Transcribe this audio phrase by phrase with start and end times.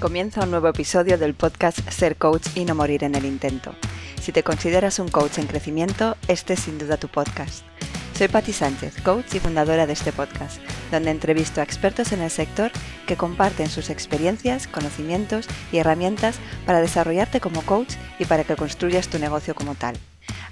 [0.00, 3.74] Comienza un nuevo episodio del podcast Ser Coach y no morir en el intento.
[4.22, 7.64] Si te consideras un coach en crecimiento, este es sin duda tu podcast.
[8.16, 10.60] Soy Patti Sánchez, coach y fundadora de este podcast,
[10.92, 12.70] donde entrevisto a expertos en el sector
[13.08, 19.08] que comparten sus experiencias, conocimientos y herramientas para desarrollarte como coach y para que construyas
[19.08, 19.96] tu negocio como tal.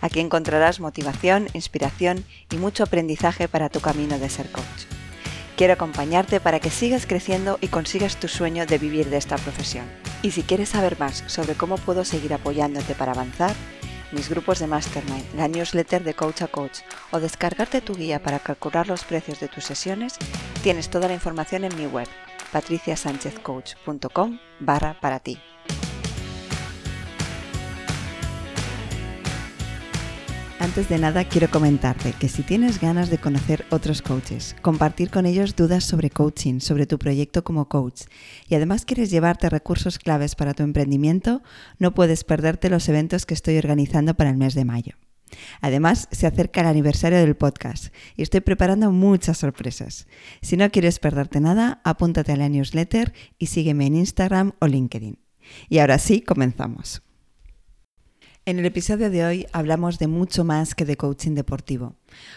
[0.01, 4.96] Aquí encontrarás motivación, inspiración y mucho aprendizaje para tu camino de ser coach.
[5.57, 9.87] Quiero acompañarte para que sigas creciendo y consigas tu sueño de vivir de esta profesión.
[10.23, 13.55] Y si quieres saber más sobre cómo puedo seguir apoyándote para avanzar,
[14.13, 18.39] mis grupos de Mastermind, la newsletter de Coach a Coach o descargarte tu guía para
[18.39, 20.17] calcular los precios de tus sesiones,
[20.63, 22.07] tienes toda la información en mi web
[22.53, 25.39] patriciasanchezcoach.com barra para ti.
[30.59, 35.27] Antes de nada quiero comentarte que si tienes ganas de conocer otros coaches, compartir con
[35.27, 38.05] ellos dudas sobre coaching, sobre tu proyecto como coach
[38.49, 41.43] y además quieres llevarte recursos claves para tu emprendimiento,
[41.79, 44.95] no puedes perderte los eventos que estoy organizando para el mes de mayo.
[45.61, 50.07] Además, se acerca el aniversario del podcast y estoy preparando muchas sorpresas.
[50.41, 55.19] Si no quieres perderte nada, apúntate a la newsletter y sígueme en Instagram o LinkedIn.
[55.69, 57.03] Y ahora sí, comenzamos.
[58.49, 61.97] En el episodio de hoy hablamos de mucho más que de coaching deportivo.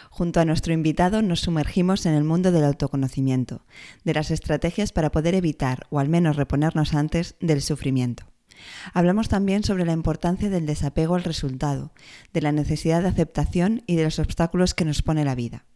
[0.10, 3.64] Junto a nuestro invitado nos sumergimos en el mundo del autoconocimiento,
[4.06, 8.24] de las estrategias para poder evitar o al menos reponernos antes del sufrimiento.
[8.92, 11.94] Hablamos también sobre la importancia del desapego al resultado,
[12.34, 15.68] de la necesidad de aceptación y de los obstáculos que nos pone la vida.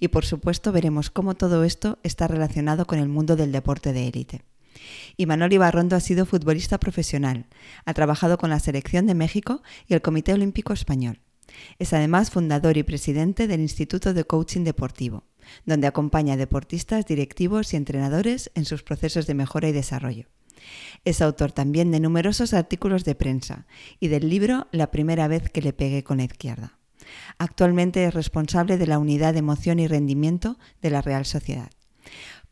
[0.00, 4.08] Y por supuesto veremos cómo todo esto está relacionado con el mundo del deporte de
[4.08, 4.42] élite.
[5.16, 7.46] Imanol Ibarrondo ha sido futbolista profesional,
[7.84, 11.20] ha trabajado con la Selección de México y el Comité Olímpico Español.
[11.78, 15.24] Es además fundador y presidente del Instituto de Coaching Deportivo,
[15.66, 20.28] donde acompaña a deportistas, directivos y entrenadores en sus procesos de mejora y desarrollo.
[21.04, 23.66] Es autor también de numerosos artículos de prensa
[23.98, 26.78] y del libro La primera vez que le pegué con la izquierda.
[27.38, 31.70] Actualmente es responsable de la unidad de emoción y rendimiento de la Real Sociedad.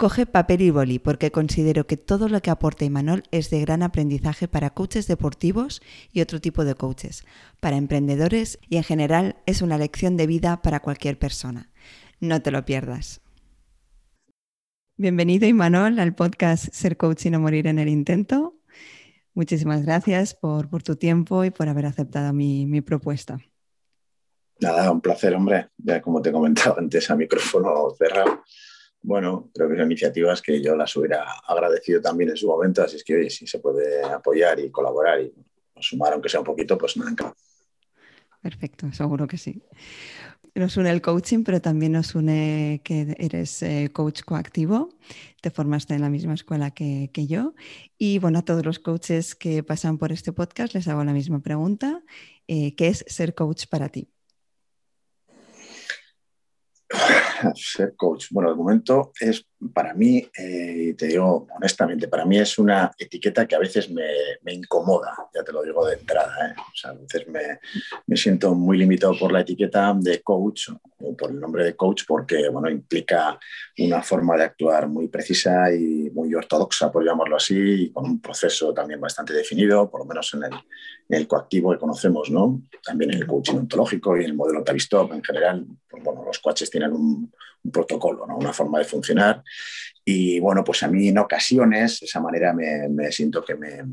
[0.01, 3.83] Coge papel y boli porque considero que todo lo que aporta Imanol es de gran
[3.83, 7.27] aprendizaje para coaches deportivos y otro tipo de coaches,
[7.61, 11.69] para emprendedores y en general es una lección de vida para cualquier persona.
[12.19, 13.21] No te lo pierdas.
[14.97, 18.55] Bienvenido Imanol al podcast Ser Coach y no morir en el intento.
[19.35, 23.39] Muchísimas gracias por, tu tiempo y por haber aceptado mi, propuesta.
[24.61, 25.69] Nada, un placer, hombre.
[25.77, 28.45] Ya como te comentaba antes a micrófono cerrado
[29.03, 32.97] bueno, creo que son iniciativas que yo las hubiera agradecido también en su momento, así
[32.97, 35.33] es que oye, si se puede apoyar y colaborar y
[35.81, 37.35] sumar aunque sea un poquito, pues nada.
[38.43, 39.63] Perfecto, seguro que sí.
[40.55, 44.89] Nos une el coaching, pero también nos une que eres eh, coach coactivo,
[45.41, 47.55] te formaste en la misma escuela que, yo.
[47.99, 51.41] Y bueno, a todos los coaches que pasan por este podcast les hago la misma
[51.41, 52.03] pregunta,
[52.49, 54.09] eh, ¿qué es ser coach para ti?
[57.55, 58.27] ser coach.
[58.31, 63.47] Bueno, de momento es para mí, eh, te digo honestamente, para mí es una etiqueta
[63.47, 64.05] que a veces me,
[64.53, 66.35] incomoda, ya te lo digo de entrada.
[66.49, 66.55] ¿eh?
[66.59, 71.31] O sea, a veces me, siento muy limitado por la etiqueta de coach o por
[71.31, 73.39] el nombre de coach porque bueno, implica
[73.79, 78.21] una forma de actuar muy precisa y muy ortodoxa, por llamarlo así, y con un
[78.21, 80.43] proceso también bastante definido, por lo menos en
[81.09, 82.63] el, coactivo que conocemos, ¿no?
[82.83, 85.67] también en el coaching ontológico y en el modelo Tavistop en general.
[85.89, 87.33] Pues, bueno, los coaches tienen un,
[87.63, 88.37] un protocolo, ¿no?
[88.37, 89.43] una forma de funcionar.
[90.05, 93.85] Y bueno, pues a mí en ocasiones esa manera me, siento que me,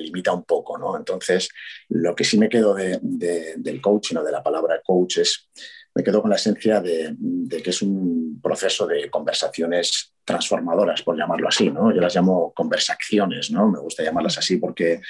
[0.00, 0.76] limita un poco.
[0.78, 0.96] ¿no?
[0.96, 1.48] Entonces,
[1.88, 5.48] lo que sí me quedo del coaching o de la palabra coach es,
[5.94, 7.16] me quedo con la esencia de,
[7.62, 11.70] que es un proceso de conversaciones transformadoras, por llamarlo así.
[11.70, 11.94] ¿no?
[11.94, 13.68] Yo las llamo conversaciones, ¿no?
[13.70, 15.00] me gusta llamarlas así porque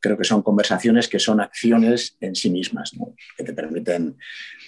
[0.00, 2.92] creo que son conversaciones que son acciones en sí mismas,
[3.36, 4.16] que te permiten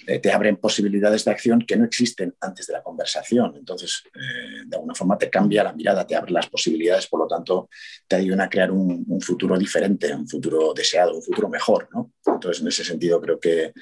[0.07, 3.55] eh, te abren posibilidades de acción que no existen antes de la conversación.
[3.55, 7.27] Entonces, eh, de alguna forma te cambia la mirada, te abre las posibilidades, por lo
[7.27, 7.69] tanto,
[8.07, 11.87] te ayudan a crear un, futuro diferente, un futuro deseado, un futuro mejor.
[12.25, 13.73] Entonces, en ese sentido, creo que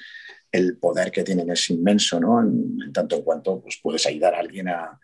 [0.52, 2.40] el poder que tienen es inmenso, ¿no?
[2.40, 4.98] En, tanto en cuanto pues, puedes ayudar a alguien a,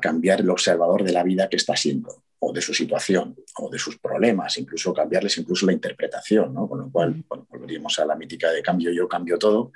[0.00, 3.78] cambiar el observador de la vida que está siendo, o de su situación, o de
[3.78, 6.68] sus problemas, incluso cambiarles incluso la interpretación, ¿no?
[6.68, 9.72] Con lo cual, bueno, volveríamos a la mítica de cambio yo, cambio todo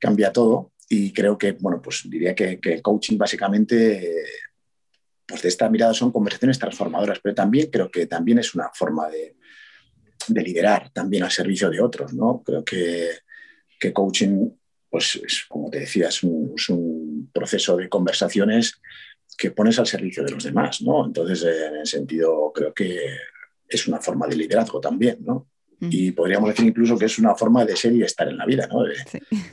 [0.00, 4.24] cambia todo y creo que, bueno, pues diría que, el coaching básicamente,
[5.24, 9.08] pues de esta mirada son conversaciones transformadoras, pero también creo que también es una forma
[9.08, 9.36] de,
[10.28, 12.42] liderar también al servicio de otros, ¿no?
[12.44, 13.10] Creo que,
[13.78, 14.50] que coaching,
[14.88, 18.80] pues como te decía, es un, proceso de conversaciones
[19.36, 21.06] que pones al servicio de los demás, ¿no?
[21.06, 22.98] Entonces, en ese sentido, creo que
[23.68, 25.48] es una forma de liderazgo también, ¿no?
[25.82, 28.66] Y podríamos decir incluso que es una forma de ser y estar en la vida,
[28.66, 28.84] ¿no?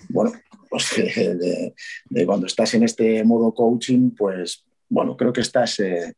[0.10, 0.34] Bueno,
[0.70, 0.92] pues
[2.10, 6.16] de, cuando estás en este modo coaching, pues bueno, creo que estás, eh,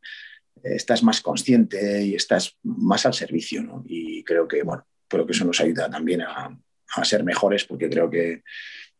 [0.64, 3.84] estás más consciente y estás más al servicio, ¿no?
[3.86, 6.58] Y creo que, bueno, creo que eso nos ayuda también a,
[6.96, 8.42] a ser mejores, porque creo que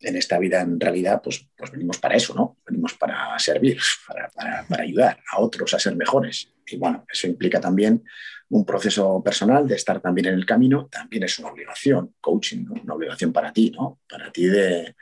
[0.01, 2.59] en esta vida en realidad pues, pues venimos para eso, ¿no?
[2.67, 6.53] Venimos para servir, para, para, ayudar a otros a ser mejores.
[6.67, 8.03] Y bueno, eso implica también
[8.49, 12.95] un proceso personal de estar también en el camino, también es una obligación, coaching, una
[12.95, 14.01] obligación para ti, ¿no?
[14.09, 14.95] Para ti de,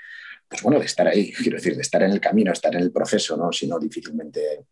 [0.48, 2.92] pues bueno, de estar ahí, quiero decir, de estar en el camino, estar en el
[2.92, 3.52] proceso, ¿no?
[3.52, 4.66] Si no, difícilmente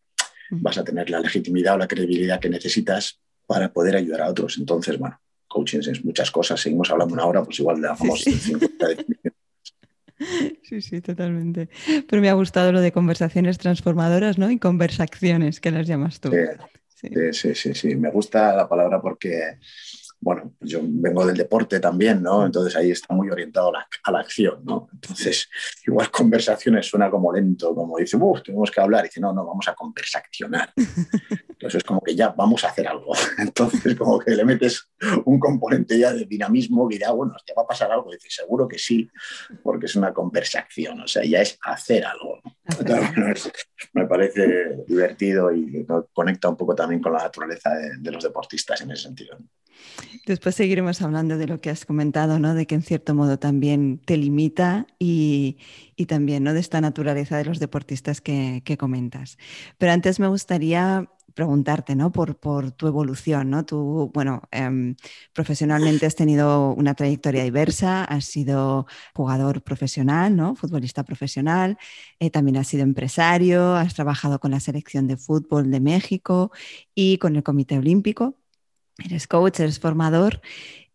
[0.51, 4.59] vas a tener la legitimidad o la credibilidad que necesitas para poder ayudar a otros.
[4.59, 6.61] Entonces, bueno, coaching es muchas cosas.
[6.61, 8.51] Seguimos hablando una hora, pues igual damos sí, sí.
[8.51, 8.87] 50
[10.63, 11.69] Sí, sí, totalmente.
[12.09, 14.51] Pero me ha gustado lo de conversaciones transformadoras, ¿no?
[14.51, 16.33] Y conversaciones, que las llamas tú.
[16.89, 17.95] Sí, sí, sí, sí.
[17.97, 19.59] Me gusta la palabra porque
[20.21, 22.45] bueno, pues yo vengo del deporte también, ¿no?
[22.47, 23.73] Entonces ahí está muy orientado
[24.05, 24.89] a la, acción, ¿no?
[24.93, 25.49] Entonces,
[25.87, 29.47] igual conversaciones suena como lento, como dice, uff, tenemos que hablar, y dice, no, no,
[29.47, 30.73] vamos a conversaccionar.
[31.49, 33.13] Entonces es como que ya vamos a hacer algo.
[33.39, 34.91] Entonces como que le metes
[35.25, 38.11] un componente ya de dinamismo que ya, bueno, te va a pasar algo.
[38.11, 39.09] Y dice, seguro que sí,
[39.63, 42.41] porque es una conversación, o sea, ya es hacer algo.
[43.93, 48.81] me parece divertido y conecta un poco también con la naturaleza de, de los deportistas
[48.81, 49.39] en ese sentido.
[50.27, 52.55] Después seguiremos hablando de lo que has comentado, ¿no?
[52.55, 55.59] De que en cierto modo también te limita y,
[55.97, 56.53] y también, ¿no?
[56.53, 59.39] De esta naturaleza de los deportistas que, que comentas.
[59.79, 62.11] Pero antes me gustaría preguntarte, ¿no?
[62.13, 63.65] Por, por, tu evolución, ¿no?
[63.67, 64.95] Tú, bueno, eh,
[65.35, 70.57] profesionalmente has tenido una trayectoria diversa, has sido jugador profesional, ¿no?
[70.57, 71.79] Futbolista profesional,
[72.21, 76.51] eh, también has sido empresario, has trabajado con la selección de fútbol de México
[76.95, 78.39] y con el Comité Olímpico.
[78.99, 80.41] Eres coach, eres formador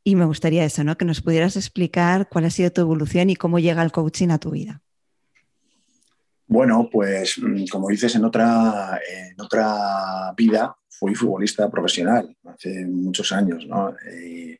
[0.03, 0.98] y me gustaría eso, ¿no?
[0.98, 4.39] Que nos pudieras explicar cuál ha sido tu evolución y cómo llega el coaching a
[4.39, 4.81] tu vida.
[6.48, 13.31] Bueno, pues mm, como dices, en otra, en otra vida fui futbolista profesional hace muchos
[13.31, 13.95] años, ¿no?
[14.13, 14.57] Y,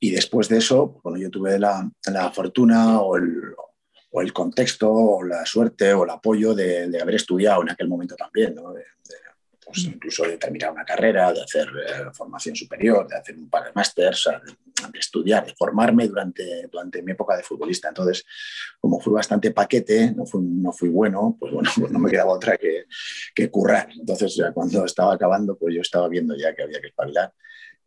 [0.00, 3.54] y después de eso, bueno, yo tuve la, la fortuna o el,
[4.10, 7.88] o el, contexto o la suerte o el apoyo de, de haber estudiado en aquel
[7.88, 8.74] momento también, ¿no?
[9.72, 13.64] Pues incluso de terminar una carrera, de hacer eh, formación superior, de hacer un par
[13.64, 14.52] de másters, de,
[14.92, 17.88] de, estudiar, de formarme durante, durante mi época de futbolista.
[17.88, 18.24] Entonces,
[18.80, 22.32] como fui bastante paquete, no fui, no fui bueno, pues bueno, pues no me quedaba
[22.32, 22.84] otra que,
[23.34, 23.88] que currar.
[23.98, 27.32] Entonces, ya cuando estaba acabando, pues yo estaba viendo ya que había que espabilar.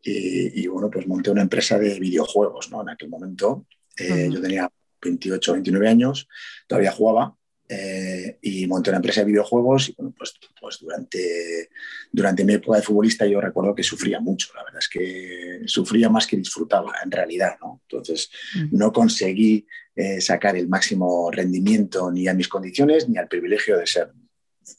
[0.02, 2.82] Y, y bueno, pues monté una empresa de videojuegos, ¿no?
[2.82, 3.66] En aquel momento
[3.98, 4.34] eh, uh -huh.
[4.34, 4.72] yo tenía
[5.02, 6.28] 28, 29 años,
[6.68, 7.36] todavía jugaba,
[7.68, 11.70] eh, y monté una empresa de videojuegos y bueno, pues, pues durante,
[12.12, 16.10] durante mi época de futbolista yo recuerdo que sufría mucho, la verdad es que sufría
[16.10, 17.82] más que disfrutaba en realidad, ¿no?
[17.90, 18.78] Entonces mm.
[18.78, 19.66] no conseguí
[19.96, 24.12] eh, sacar el máximo rendimiento ni a mis condiciones ni al privilegio de ser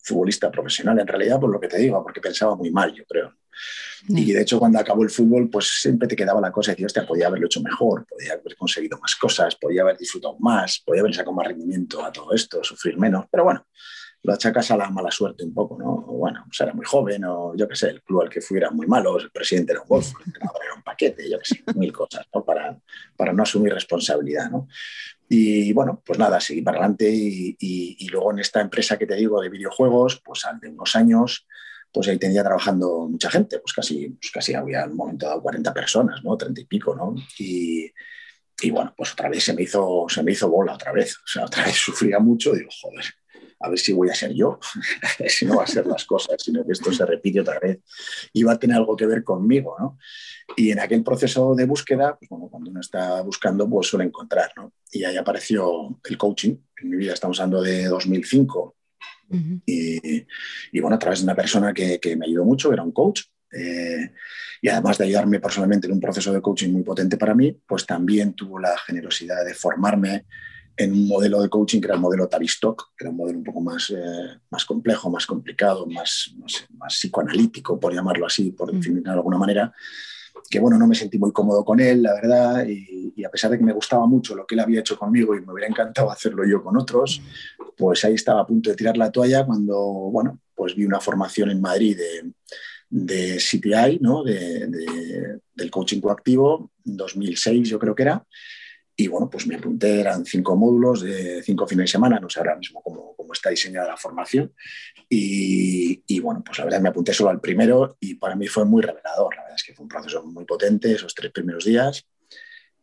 [0.02, 3.34] futbolista profesional en realidad por lo que te digo, porque pensaba muy mal yo creo.
[4.08, 6.86] Y de hecho, cuando acabó el fútbol, pues siempre te quedaba la cosa de decir,
[6.86, 11.00] hostia, podía haberlo hecho mejor, podía haber conseguido más cosas, podía haber disfrutado más, podía
[11.00, 13.26] haber sacado más rendimiento a todo esto, sufrir menos.
[13.30, 13.66] Pero bueno,
[14.22, 15.86] lo achacas a la mala suerte un poco, ¿no?
[15.88, 18.58] O bueno, pues era muy joven, o yo qué sé, el club al que fui
[18.58, 21.44] era muy malo, el presidente era un golf, el entrenador era un paquete, yo qué
[21.44, 22.44] sé, mil cosas, ¿no?
[22.44, 22.78] Para,
[23.16, 24.68] para no asumir responsabilidad, ¿no?
[25.28, 29.06] Y bueno, pues nada, seguí para adelante y, y, y luego en esta empresa que
[29.06, 31.46] te digo de videojuegos, pues de unos años
[31.96, 35.40] pues ahí tenía trabajando mucha gente, pues casi, pues casi había en un momento dado
[35.40, 36.36] 40 personas, ¿no?
[36.36, 37.14] 30 y pico, ¿no?
[37.38, 37.90] Y,
[38.60, 41.16] y, bueno, pues otra vez se me, hizo, se me hizo bola, otra vez.
[41.16, 43.06] O sea, otra vez sufría mucho digo, joder,
[43.60, 44.60] a ver si voy a ser yo,
[45.26, 47.78] si no va a ser las cosas, sino que esto se repite otra vez
[48.30, 49.96] y va a tener algo que ver conmigo, ¿no?
[50.54, 54.52] Y en aquel proceso de búsqueda, pues bueno, cuando uno está buscando, pues suele encontrar,
[54.54, 54.74] ¿no?
[54.92, 56.58] Y ahí apareció el coaching.
[56.76, 58.75] En mi vida estamos hablando de 2005,
[59.28, 59.62] Uh -huh.
[59.66, 60.26] y,
[60.72, 63.22] y, bueno, a través de una persona que, que me ayudó mucho, era un coach,
[63.52, 64.12] eh,
[64.60, 67.86] y además de ayudarme personalmente en un proceso de coaching muy potente para mí, pues
[67.86, 70.26] también tuvo la generosidad de formarme
[70.76, 73.44] en un modelo de coaching que era el modelo Tavistock, que era un modelo un
[73.44, 78.72] poco más, eh, más complejo, más complicado, más, más, más, psicoanalítico, por llamarlo así, por
[78.72, 79.72] definirlo de alguna manera,
[80.48, 83.58] que bueno, no me sentí muy cómodo con él, la verdad, y, a pesar de
[83.58, 86.44] que me gustaba mucho lo que él había hecho conmigo y me hubiera encantado hacerlo
[86.46, 87.20] yo con otros,
[87.76, 91.50] pues ahí estaba a punto de tirar la toalla cuando, bueno, pues vi una formación
[91.50, 92.32] en Madrid de,
[92.88, 94.22] de CTI, ¿no?
[94.22, 94.68] De,
[95.54, 98.24] del coaching coactivo, 2006 yo creo que era,
[98.98, 102.38] Y bueno, pues me apunté, eran cinco módulos de cinco fines de semana, no sé
[102.40, 104.54] ahora mismo cómo, cómo está diseñada la formación.
[105.08, 108.64] Y, y, bueno, pues la verdad me apunté solo al primero y para mí fue
[108.64, 109.34] muy revelador.
[109.36, 112.06] La verdad es que fue un proceso muy potente esos tres primeros días.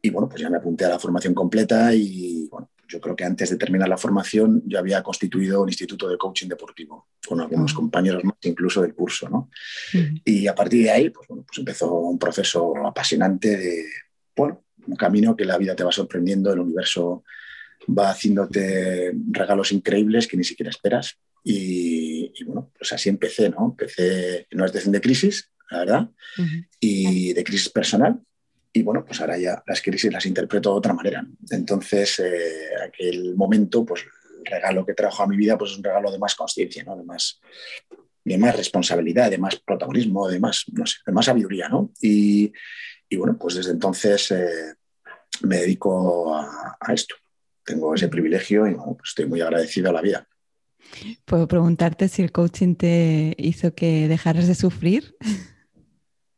[0.01, 3.23] Y bueno, pues ya me apunté a la formación completa y bueno, yo creo que
[3.23, 7.71] antes de terminar la formación yo había constituido un instituto de coaching deportivo con algunos
[7.71, 7.77] uh -huh.
[7.77, 9.49] compañeros más incluso del curso, ¿no?
[9.93, 10.21] Uh -huh.
[10.25, 13.85] Y a partir de ahí, pues, bueno, pues empezó un proceso apasionante de,
[14.35, 17.23] bueno, un camino que la vida te va sorprendiendo, el universo
[17.87, 21.17] va haciéndote regalos increíbles que ni siquiera esperas.
[21.43, 23.65] Y, y bueno, pues así empecé, ¿no?
[23.71, 26.67] Empecé en una situación de crisis, la verdad, uh -huh.
[26.79, 28.19] y de crisis personal,
[28.75, 31.23] y bueno, pues ahora ya las crisis las interpreto de otra manera.
[31.51, 34.03] Entonces, eh, aquel momento, pues
[34.39, 36.97] el regalo que trajo a mi vida, pues es un regalo de más conciencia, ¿no?
[36.97, 37.39] De más,
[38.25, 41.91] de más responsabilidad, de más protagonismo, de más, no sé, de más sabiduría, ¿no?
[42.01, 42.51] Y,
[43.13, 44.73] y bueno, pues desde entonces eh,
[45.41, 47.15] me dedico a, a, esto.
[47.63, 50.27] Tengo ese privilegio y bueno, pues estoy muy agradecido a la vida.
[51.25, 55.15] ¿Puedo preguntarte si el coaching te hizo que dejaras de sufrir?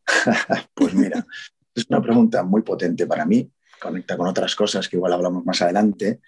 [0.73, 1.25] pues mira,
[1.73, 3.49] es una pregunta muy potente para mí,
[3.81, 6.19] conecta con otras cosas que igual hablamos más adelante,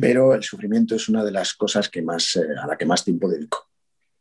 [0.00, 3.04] pero el sufrimiento es una de las cosas que más, eh, a la que más
[3.04, 3.68] tiempo dedico.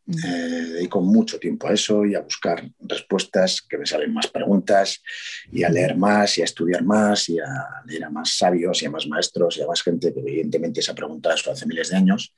[0.07, 5.01] Eh, dedico mucho tiempo a eso y a buscar respuestas, que me salen más preguntas,
[5.51, 7.47] y a leer más, y a estudiar más, y a
[7.85, 10.91] leer a más sabios, y a más maestros, y a más gente que evidentemente se
[10.91, 12.33] ha preguntado eso hace miles de años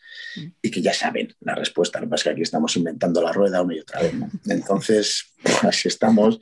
[0.62, 2.00] y que ya saben la respuesta.
[2.00, 4.14] Lo que pasa es que aquí estamos inventando la rueda una y otra vez.
[4.14, 4.30] ¿no?
[4.48, 6.40] Entonces, así estamos.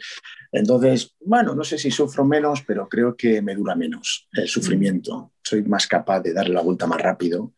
[0.52, 5.32] Entonces, bueno, no sé si sufro menos, pero creo que me dura menos el sufrimiento.
[5.42, 7.54] Soy más capaz de darle la vuelta más rápido,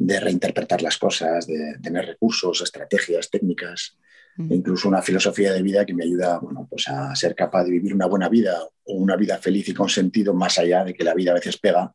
[0.00, 3.98] de reinterpretar las cosas, de tener recursos, estrategias, técnicas,
[4.36, 4.50] mm.
[4.50, 7.94] incluso una filosofía de vida que me ayuda bueno, pues a ser capaz de vivir
[7.94, 11.12] una buena vida o una vida feliz y con sentido, más allá de que la
[11.12, 11.94] vida a veces pega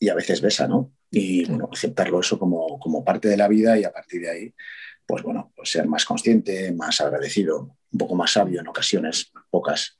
[0.00, 0.92] y a veces besa, ¿no?
[1.10, 4.54] Y bueno, aceptarlo eso como, como parte de la vida y a partir de ahí,
[5.06, 9.98] pues bueno, pues ser más consciente, más agradecido, un poco más sabio en ocasiones, pocas.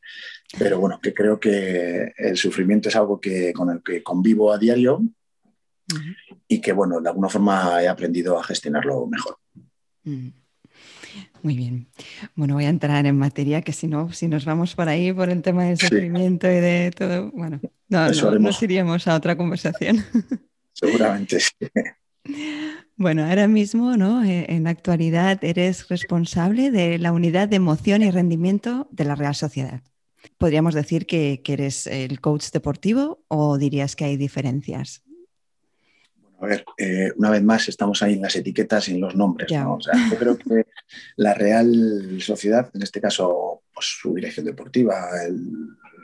[0.58, 4.58] Pero bueno, que creo que el sufrimiento es algo que, con el que convivo a
[4.58, 5.02] diario
[5.92, 6.16] uh -huh.
[6.48, 9.38] y que, bueno, de alguna forma he aprendido a gestionarlo mejor.
[10.04, 10.32] Uh -huh.
[11.42, 11.86] Muy bien.
[12.34, 15.28] Bueno, voy a entrar en materia, que si no, si nos vamos por ahí, por
[15.28, 16.54] el tema del sufrimiento sí.
[16.54, 20.04] y de todo, bueno, no, no nos iríamos a otra conversación.
[20.72, 21.52] Seguramente sí.
[22.96, 24.24] Bueno, ahora mismo, ¿no?
[24.24, 29.14] Eh, en la actualidad, eres responsable de la unidad de emoción y rendimiento de la
[29.14, 29.82] Real Sociedad.
[30.38, 35.02] ¿Podríamos decir que, que eres el coach deportivo o dirías que hay diferencias?
[36.44, 39.50] A ver, eh, una vez más estamos ahí en las etiquetas y en los nombres.
[39.50, 39.76] ¿no?
[39.76, 40.66] O sea, yo creo que
[41.16, 45.40] la Real Sociedad, en este caso, pues, su dirección deportiva, el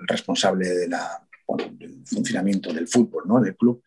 [0.06, 3.38] responsable de la, bueno, del funcionamiento del fútbol, ¿no?
[3.40, 3.82] del club,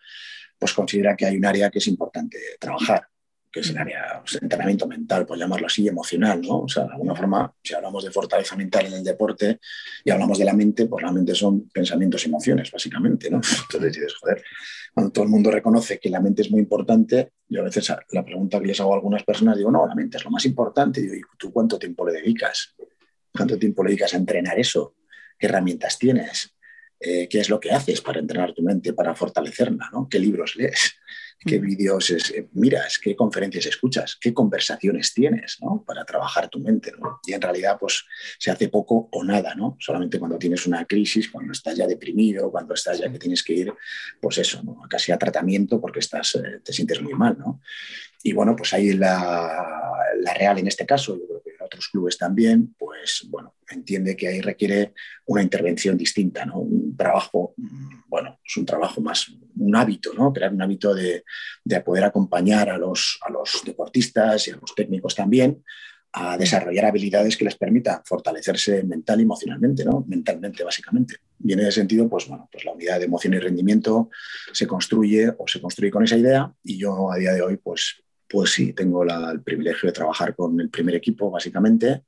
[0.60, 3.08] pues considera que hay un área que es importante trabajar,
[3.52, 6.62] que es el área pues, entrenamiento mental, por llamarlo así, emocional, ¿no?
[6.62, 9.60] O sea, de alguna forma, si hablamos de fortaleza mental en el deporte
[10.04, 13.42] y hablamos de la mente, pues la mente son pensamientos y emociones, básicamente, ¿no?
[13.64, 14.44] Entonces dices, joder,
[14.94, 18.24] cuando todo el mundo reconoce que la mente es muy importante, yo a veces la
[18.24, 21.00] pregunta que les hago a algunas personas, digo, no, la mente es lo más importante,
[21.00, 22.76] y digo, ¿y tú cuánto tiempo le dedicas?
[23.32, 24.96] ¿Cuánto tiempo le dedicas a entrenar eso?
[25.38, 26.54] ¿Qué herramientas tienes?
[27.04, 30.08] eh, qué es lo que haces para entrenar tu mente, para fortalecerla, ¿no?
[30.10, 30.96] qué libros lees,
[31.46, 35.84] qué vídeos es, eh, miras, qué conferencias escuchas, qué conversaciones tienes ¿no?
[35.86, 36.92] para trabajar tu mente.
[37.00, 37.20] ¿no?
[37.26, 38.06] Y en realidad pues
[38.38, 39.78] se hace poco o nada, ¿no?
[39.80, 43.54] solamente cuando tienes una crisis, cuando estás ya deprimido, cuando estás ya que tienes que
[43.54, 43.74] ir,
[44.22, 44.82] pues eso, ¿no?
[44.90, 47.38] casi a tratamiento porque estás, eh, te sientes muy mal.
[47.38, 47.62] ¿no?
[48.24, 49.66] Y bueno, pues ahí la,
[50.22, 54.28] la Real en este caso, yo creo que otros clubes también, pues bueno, entiende que
[54.28, 54.94] ahí requiere
[55.26, 56.60] una intervención distinta, ¿no?
[56.60, 57.56] Un trabajo,
[58.08, 60.32] bueno, es un trabajo más, un hábito, ¿no?
[60.32, 61.24] Crear un hábito de,
[61.64, 65.64] de poder acompañar a los, a los deportistas y a los técnicos también
[66.16, 70.06] a desarrollar habilidades que les permitan fortalecerse mental y emocionalmente, ¿no?
[70.08, 71.16] Mentalmente, básicamente.
[71.44, 74.12] Y en ese sentido, pues bueno, pues la unidad de emoción y rendimiento
[74.52, 78.03] se construye o se construye con esa idea y yo a día de hoy, pues
[78.34, 82.06] pues sí, tengo la, el privilegio de trabajar con el primer equipo, básicamente,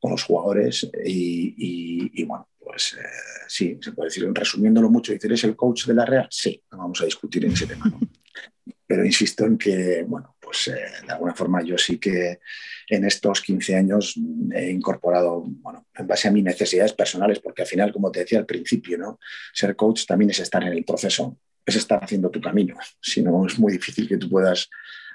[0.00, 3.04] con los jugadores y, y, y bueno, pues eh,
[3.46, 6.26] sí, se puede decir, resumiéndolo mucho, decir, ¿es el coach de la Real?
[6.30, 8.00] Sí, no vamos a discutir en ese tema, ¿no?
[8.86, 12.40] Pero insisto en que, bueno, pues eh, de alguna forma yo sí que
[12.88, 14.18] en estos 15 años
[14.54, 18.38] he incorporado, bueno, en base a mis necesidades personales, porque al final, como te decía
[18.38, 19.20] al principio, ¿no?
[19.52, 22.74] Ser coach también es estar en el proceso, es estar haciendo tu camino.
[23.02, 24.70] Si no, es muy difícil que tú puedas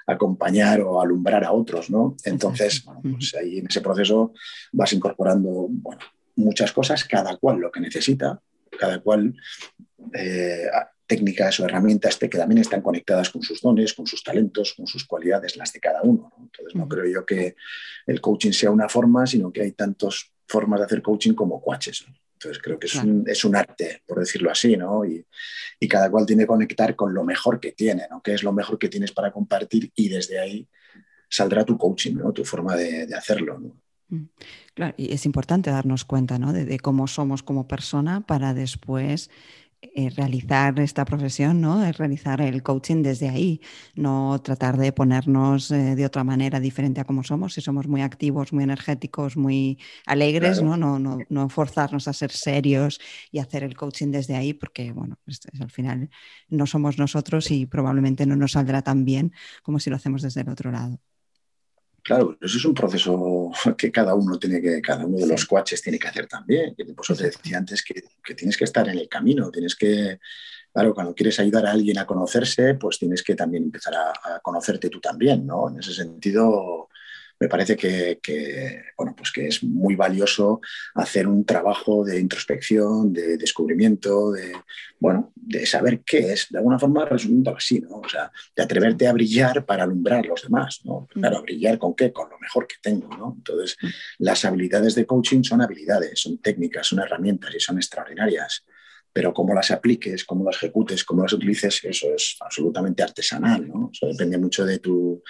[0.06, 2.16] acompañar o alumbrar a otros, ¿no?
[2.24, 4.32] Entonces, bueno, pues ahí en ese proceso
[4.72, 6.02] vas incorporando, bueno,
[6.36, 8.40] muchas cosas, cada cual lo que necesita,
[8.78, 9.34] cada cual
[10.12, 10.66] eh,
[11.06, 15.04] técnicas o herramientas que también están conectadas con sus dones, con sus talentos, con sus
[15.04, 16.32] cualidades, las de cada uno.
[16.38, 17.56] Entonces, no creo yo que
[18.06, 22.04] el coaching sea una forma, sino que hay tantas formas de hacer coaching como coaches.
[22.34, 25.04] Entonces, creo que es, un, arte, por decirlo así, ¿no?
[25.04, 25.26] Y,
[25.88, 28.22] cada cual tiene que conectar con lo mejor que tiene, ¿no?
[28.22, 29.92] ¿Qué es lo mejor que tienes para compartir?
[29.94, 30.66] Y desde ahí
[31.28, 32.32] saldrá tu coaching, ¿no?
[32.32, 33.84] Tu forma de, de hacerlo, ¿no?
[34.08, 34.28] Mm.
[34.74, 36.52] Claro, y es importante darnos cuenta ¿no?
[36.52, 39.30] de, cómo somos como persona para después
[39.94, 41.90] eh, realizar esta profesión, ¿no?
[41.92, 43.60] realizar el coaching desde ahí,
[43.94, 48.02] no tratar de ponernos eh, de otra manera diferente a como somos, si somos muy
[48.02, 50.76] activos, muy energéticos, muy alegres, ¿no?
[50.76, 51.18] No, ¿no?
[51.28, 53.00] no, forzarnos a ser serios
[53.30, 55.18] y hacer el coaching desde ahí, porque bueno,
[55.60, 56.10] al final
[56.48, 60.42] no somos nosotros y probablemente no nos saldrá tan bien como si lo hacemos desde
[60.42, 61.00] el otro lado.
[62.04, 65.80] Claro, eso es un proceso que cada uno tiene que, cada uno de los coaches
[65.80, 66.74] tiene que hacer también.
[66.94, 70.18] Por eso te decía antes que, tienes que estar en el camino, tienes que,
[70.70, 74.40] claro, cuando quieres ayudar a alguien a conocerse, pues tienes que también empezar a, a
[74.40, 75.70] conocerte tú también, ¿no?
[75.70, 76.90] En ese sentido,
[77.44, 80.62] me parece que, bueno, pues que es muy valioso
[80.94, 84.52] hacer un trabajo de introspección, de descubrimiento, de,
[84.98, 87.96] bueno, de saber qué es, de alguna forma resumiendo así, ¿no?
[87.98, 91.06] O sea, de atreverte a brillar para alumbrar a los demás, ¿no?
[91.14, 91.20] Mm.
[91.20, 92.14] Claro, brillar con qué?
[92.14, 93.34] Con lo mejor que tengo, ¿no?
[93.36, 93.88] Entonces, mm.
[94.20, 98.64] las habilidades de coaching son habilidades, son técnicas, son herramientas y son extraordinarias
[99.14, 103.90] pero cómo las apliques, cómo las ejecutes, cómo las utilices, eso es absolutamente artesanal, ¿no?
[103.92, 105.22] Eso depende mucho de tu,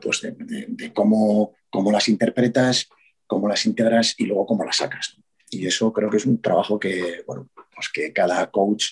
[0.00, 2.88] pues de, cómo, cómo, las interpretas,
[3.26, 5.18] cómo las integras y luego cómo las sacas.
[5.50, 8.86] Y eso creo que es un trabajo que, bueno, pues que cada coach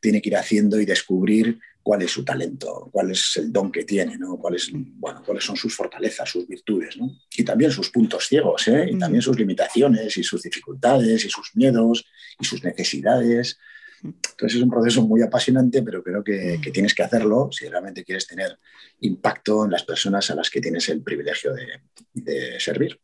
[0.00, 3.82] tiene que ir haciendo y descubrir cuál es su talento, cuál es el don que
[3.82, 4.36] tiene, ¿no?
[4.36, 7.10] cuáles, bueno, cuáles son sus fortalezas, sus virtudes, ¿no?
[7.36, 8.90] y también sus puntos ciegos, ¿eh?
[8.92, 12.04] y también sus limitaciones y sus dificultades y sus miedos
[12.38, 13.58] y sus necesidades.
[14.02, 18.26] Entonces es un proceso muy apasionante, pero creo que, tienes que hacerlo si realmente quieres
[18.26, 18.58] tener
[19.00, 21.52] impacto en las personas a las que tienes el privilegio
[22.14, 23.00] de, servir.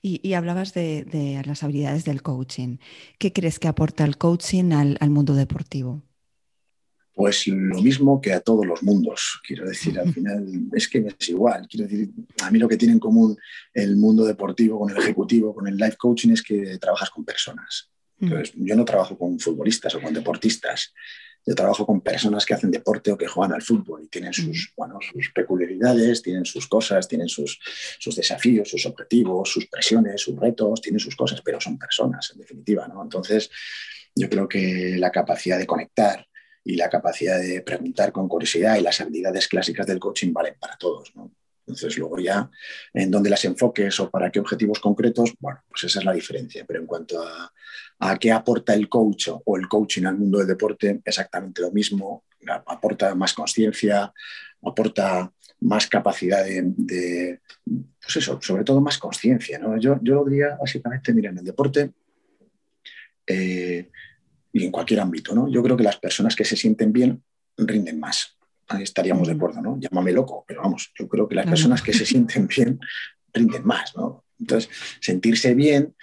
[0.00, 2.78] Y, hablabas de, las habilidades del coaching.
[3.18, 6.02] ¿Qué crees que aporta el coaching al, mundo deportivo?
[7.14, 9.42] Pues lo mismo que a todos los mundos.
[9.46, 11.68] Quiero decir, al final es que es igual.
[11.68, 12.10] Quiero decir,
[12.42, 13.36] a mí lo que tiene en común
[13.74, 17.92] el mundo deportivo con el ejecutivo, con el life coaching, es que trabajas con personas.
[18.22, 20.94] Entonces, yo no trabajo con futbolistas o con deportistas.
[21.44, 24.72] Yo trabajo con personas que hacen deporte o que juegan al fútbol y tienen sus,
[24.76, 27.58] bueno, sus peculiaridades, tienen sus cosas, tienen sus,
[27.98, 32.38] sus desafíos, sus objetivos, sus presiones, sus retos, tienen sus cosas, pero son personas, en
[32.38, 32.86] definitiva.
[32.86, 33.02] ¿no?
[33.02, 33.50] Entonces,
[34.14, 36.24] yo creo que la capacidad de conectar
[36.64, 40.76] y la capacidad de preguntar con curiosidad y las habilidades clásicas del coaching valen para
[40.76, 41.10] todos.
[41.16, 41.32] ¿no?
[41.66, 42.50] Entonces, luego ya
[42.92, 46.64] en dónde las enfoques o para qué objetivos concretos, bueno, pues esa es la diferencia.
[46.66, 51.00] Pero en cuanto a, qué aporta el coach o el coaching al mundo del deporte,
[51.04, 52.24] exactamente lo mismo.
[52.66, 54.12] Aporta más conciencia,
[54.62, 57.40] aporta más capacidad de,
[58.00, 59.60] pues eso, sobre todo más conciencia.
[59.78, 61.92] Yo, yo lo diría básicamente, mira, en el deporte
[63.26, 63.88] eh,
[64.52, 65.48] y en cualquier ámbito, ¿no?
[65.48, 67.22] yo creo que las personas que se sienten bien
[67.56, 68.36] rinden más
[68.68, 69.78] ahí estaríamos de acuerdo, ¿no?
[69.78, 72.80] Llámame loco, pero vamos, yo creo que las personas que se sienten bien
[73.32, 74.24] rinden más, ¿no?
[74.38, 74.70] Entonces,
[75.00, 75.94] sentirse bien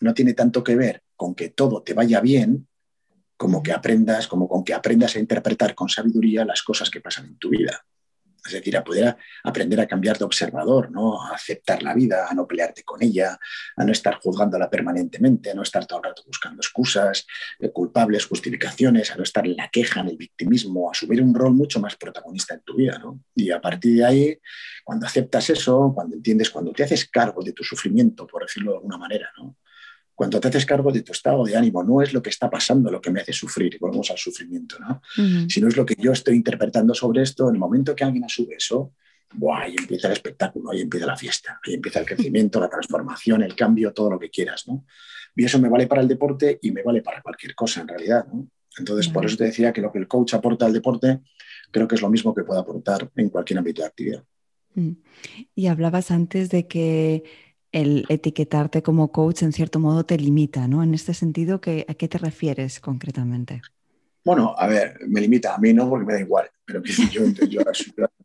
[0.00, 2.68] no tiene tanto que ver con que todo te vaya bien,
[3.36, 7.26] como que aprendas, como con que aprendas a interpretar con sabiduría las cosas que pasan
[7.26, 7.84] en tu vida.
[8.46, 11.22] Es decir, a poder aprender a cambiar de observador, ¿no?
[11.22, 13.38] a aceptar la vida, a no pelearte con ella,
[13.76, 17.26] a no estar juzgándola permanentemente, a no estar todo el rato buscando excusas,
[17.58, 21.34] eh, culpables, justificaciones, a no estar en la queja, en el victimismo, a asumir un
[21.34, 22.98] rol mucho más protagonista en tu vida.
[22.98, 23.20] ¿no?
[23.34, 24.38] Y a partir de ahí,
[24.84, 28.76] cuando aceptas eso, cuando entiendes, cuando te haces cargo de tu sufrimiento, por decirlo de
[28.78, 29.56] alguna manera, ¿no?
[30.16, 32.90] Cuando te haces cargo de tu estado de ánimo, no es lo que está pasando
[32.90, 35.02] lo que me hace sufrir, y volvemos al sufrimiento, ¿no?
[35.46, 38.54] Sino es lo que yo estoy interpretando sobre esto, en el momento que alguien asume
[38.56, 38.94] eso,
[39.54, 43.54] ahí empieza el espectáculo, ahí empieza la fiesta, ahí empieza el crecimiento, la transformación, el
[43.54, 44.86] cambio, todo lo que quieras, ¿no?
[45.36, 48.26] Y eso me vale para el deporte y me vale para cualquier cosa en realidad,
[48.26, 48.48] ¿no?
[48.78, 51.20] Entonces, por eso te decía que lo que el coach aporta al deporte,
[51.70, 54.24] creo que es lo mismo que puede aportar en cualquier ámbito de actividad.
[54.74, 54.92] Mm.
[55.54, 57.24] Y hablabas antes de que
[57.82, 60.82] el etiquetarte como coach en cierto modo te limita, ¿no?
[60.82, 63.66] En este sentido, ¿a qué te refieres concretamente?
[64.26, 67.62] Bueno, a ver, me limita a mí no porque me da igual, pero yo, yo,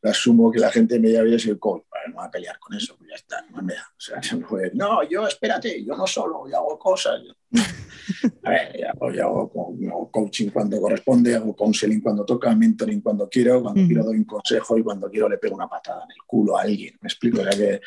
[0.01, 3.11] asumo que la gente me diga, soy coach, no voy a pelear con eso, pues
[3.11, 3.83] ya está, no me da.
[3.95, 4.19] O sea,
[4.73, 7.21] no, yo espérate, yo no solo, yo hago cosas.
[8.43, 8.79] A ver,
[9.13, 14.17] yo hago, coaching cuando corresponde, hago counseling cuando toca, mentoring cuando quiero, cuando quiero doy
[14.17, 16.97] un consejo y cuando quiero le pego una patada en el culo a alguien.
[16.99, 17.79] Me explico, o sea que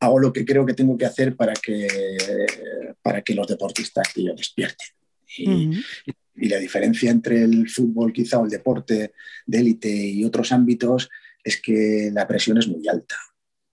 [0.00, 1.86] hago lo que creo que tengo que hacer para que,
[3.02, 4.88] para que los deportistas despierten.
[5.36, 5.82] Y,
[6.36, 9.12] Y la diferencia entre el fútbol quizá o el deporte
[9.46, 11.08] de élite y otros ámbitos
[11.42, 13.16] es que la presión es muy alta.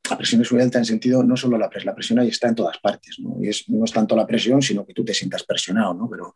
[0.10, 2.50] La presión es muy alta en sentido, no solo la presión, la presión ahí está
[2.50, 3.38] en todas partes, ¿no?
[3.42, 6.10] Y no es tanto la presión, sino que tú te sientas presionado, ¿no?
[6.10, 6.36] Pero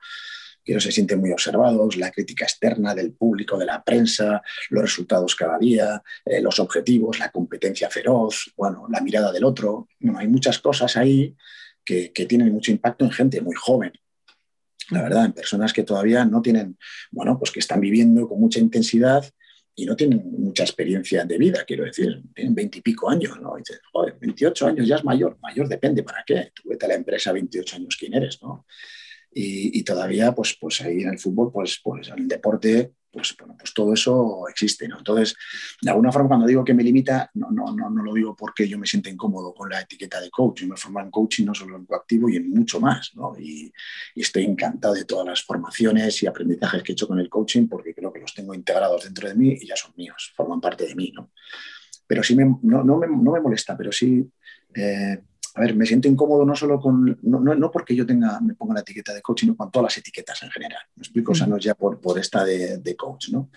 [0.66, 5.36] que se sienten muy observados, la crítica externa del público, de la prensa, los resultados
[5.36, 9.88] cada día, eh, los objetivos, la competencia feroz, bueno, la mirada del otro.
[10.00, 11.36] Bueno, hay muchas cosas ahí
[11.84, 13.94] que, que tienen mucho impacto en gente muy joven.
[14.92, 16.78] La verdad, en personas que todavía no tienen,
[17.12, 19.26] bueno, pues que están viviendo con mucha intensidad
[19.74, 23.56] y no tienen mucha experiencia de vida, quiero decir, tienen veintipico años, ¿no?
[23.58, 26.52] Dices, joder, 28 años ya es mayor, mayor depende, ¿para qué?
[26.54, 28.66] Tú vete a la empresa 28 años, ¿quién eres, no?
[29.38, 33.58] Y, todavía, pues, pues ahí en el fútbol, pues, pues en el deporte, pues, bueno,
[33.60, 34.98] pues todo eso existe, ¿no?
[34.98, 35.36] Entonces,
[35.82, 38.66] de alguna forma, cuando digo que me limita, no, no, no, no lo digo porque
[38.66, 40.62] yo me siento incómodo con la etiqueta de coach.
[40.62, 43.38] Yo me formo en coaching no solo en coactivo y en mucho más, ¿no?
[43.38, 43.74] Y,
[44.16, 47.68] y, estoy encantado de todas las formaciones y aprendizajes que he hecho con el coaching
[47.68, 50.86] porque creo que los tengo integrados dentro de mí y ya son míos, forman parte
[50.86, 51.32] de mí, ¿no?
[52.08, 54.26] Pero sí me, no, no, me, no me molesta, pero sí...
[54.74, 55.22] Eh,
[55.56, 58.74] a ver, me siento incómodo no solo con, no, no, porque yo tenga, me ponga
[58.74, 60.82] la etiqueta de coach, sino con todas las etiquetas en general.
[60.96, 63.50] Me explico, o sea, no es ya por, por esta de, de, coach, ¿no?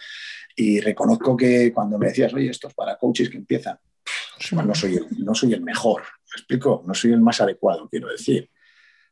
[0.54, 4.74] Y reconozco que cuando me decías, oye, esto es para coaches que empiezan, pues, no,
[4.76, 8.48] soy el, no soy el mejor, me explico, no soy el más adecuado, quiero decir.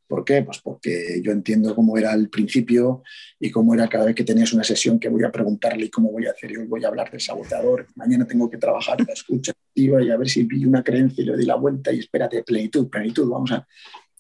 [0.07, 0.43] ¿Por qué?
[0.43, 3.03] Pues porque yo entiendo cómo era el principio
[3.41, 6.27] y cómo era cada vez que tenías una sesión que voy a preguntarle cómo voy
[6.27, 6.53] a hacer.
[6.53, 10.17] Yo voy a hablar del sabotador, mañana tengo que trabajar la escucha activa y a
[10.17, 13.53] ver si pillo una creencia y le doy la vuelta y espérate, plenitud, plenitud, vamos
[13.53, 13.67] a...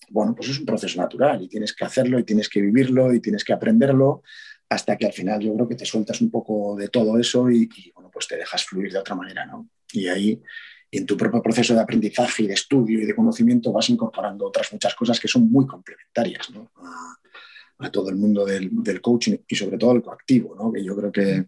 [0.09, 3.21] Bueno, pues es un proceso natural y tienes que hacerlo y tienes que vivirlo y
[3.21, 4.23] tienes que aprenderlo
[4.69, 7.69] hasta que al final yo creo que te sueltas un poco de todo eso y,
[7.77, 9.69] y bueno, pues te dejas fluir de otra manera, ¿no?
[9.93, 10.43] Y ahí
[10.97, 14.47] y en tu propio proceso de aprendizaje y de estudio y de conocimiento vas incorporando
[14.47, 16.73] otras muchas cosas que son muy complementarias ¿no?
[16.77, 17.17] a,
[17.81, 20.73] a, todo el mundo del, del, coaching y sobre todo el coactivo, ¿no?
[20.73, 21.45] que yo creo que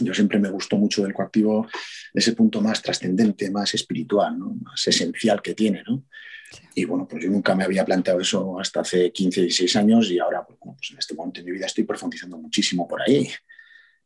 [0.00, 1.66] yo siempre me gustó mucho del coactivo
[2.12, 4.58] ese punto más trascendente, más espiritual, ¿no?
[4.60, 5.82] más esencial que tiene.
[5.88, 6.04] ¿no?
[6.74, 10.18] Y bueno, pues yo nunca me había planteado eso hasta hace 15, 16 años y
[10.18, 13.30] ahora, pues, bueno, pues en este momento de mi vida estoy profundizando muchísimo por ahí.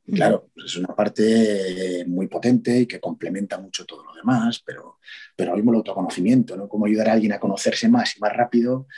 [0.04, 4.60] Y claro, pues es una parte muy potente y que complementa mucho todo lo demás,
[4.64, 4.98] pero,
[5.36, 6.68] pero mismo el autoconocimiento, ¿no?
[6.68, 8.88] Cómo ayudar a alguien a conocerse más y más rápido,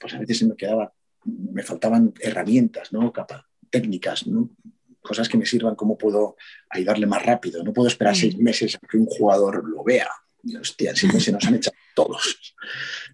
[0.00, 0.92] pues a veces se me quedaba,
[1.24, 3.12] me faltaban herramientas, ¿no?
[3.12, 4.50] Capa, técnicas, ¿no?
[5.08, 6.36] cosas que me sirvan, cómo puedo
[6.68, 7.64] ayudarle más rápido.
[7.64, 10.08] No puedo esperar seis meses a que un jugador lo vea.
[10.42, 12.54] Y, hostia, seis meses nos han echado todos.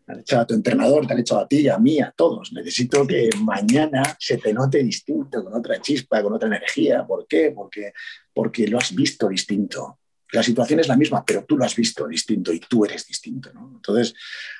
[0.06, 2.52] Han echado a tu entrenador, te han echado a ti, a mí, a todos.
[2.52, 7.06] Necesito que mañana se te note distinto, con otra chispa, con otra energía.
[7.06, 7.52] ¿Por qué?
[7.54, 7.92] Porque,
[8.32, 9.98] porque lo has visto distinto.
[10.32, 13.50] La situación es la misma, pero tú lo has visto distinto y tú eres distinto.
[13.50, 14.14] Entonces,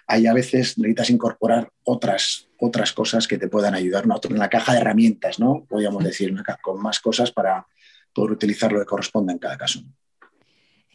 [0.07, 4.72] hay a veces necesitas incorporar otras, otras cosas que te puedan ayudar, en la caja
[4.72, 5.66] de herramientas, ¿no?
[5.68, 7.66] podríamos decir, una con más cosas para
[8.12, 9.83] poder utilizar lo que corresponda en cada caso.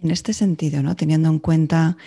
[0.02, 0.96] En este sentido, ¿no?
[0.96, 1.98] teniendo en cuenta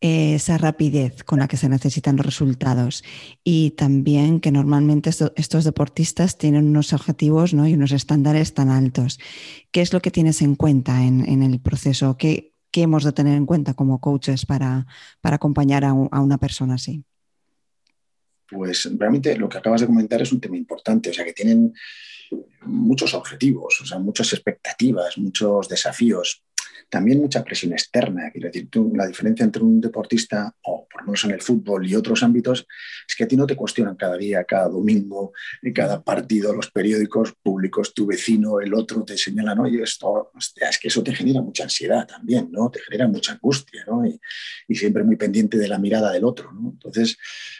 [0.00, 3.02] esa rapidez con la que se necesitan los resultados
[3.42, 7.66] y también que normalmente esto, estos deportistas tienen unos objetivos ¿no?
[7.66, 9.18] y unos estándares tan altos.
[9.70, 12.16] ¿Qué es lo que tienes en cuenta en, el proceso?
[12.18, 14.86] ¿Qué, ¿Qué, hemos de tener en cuenta como coaches para,
[15.20, 17.02] para acompañar a, a, una persona así?
[18.48, 21.72] Pues realmente lo que acabas de comentar es un tema importante, o sea que tienen
[22.62, 26.45] muchos objetivos, o sea, muchas expectativas, muchos desafíos
[26.88, 28.30] también mucha presión externa.
[28.30, 31.94] Quiero decir, la diferencia entre un deportista, o por lo menos en el fútbol y
[31.94, 32.66] otros ámbitos,
[33.08, 36.70] es que a ti no te cuestionan cada día, cada domingo, en cada partido, los
[36.70, 41.42] periódicos públicos, tu vecino, el otro te señalan, oye, esto, es que eso te genera
[41.42, 42.70] mucha ansiedad también, ¿no?
[42.70, 44.04] Te genera mucha angustia, ¿no?
[44.06, 44.20] Y,
[44.76, 46.50] siempre muy pendiente de la mirada del otro.
[46.52, 47.16] Entonces,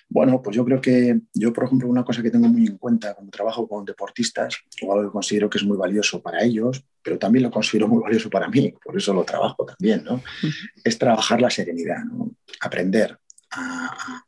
[0.08, 3.14] bueno, pues yo creo que yo, por ejemplo, una cosa que tengo muy en cuenta
[3.14, 7.20] cuando trabajo con deportistas, o algo que considero que es muy valioso para ellos, pero
[7.20, 10.24] también lo considero muy valioso para mí, por eso lo trabajo también, ¿no?
[10.82, 12.32] Es trabajar la serenidad, ¿no?
[12.58, 13.16] Aprender
[13.52, 14.24] a,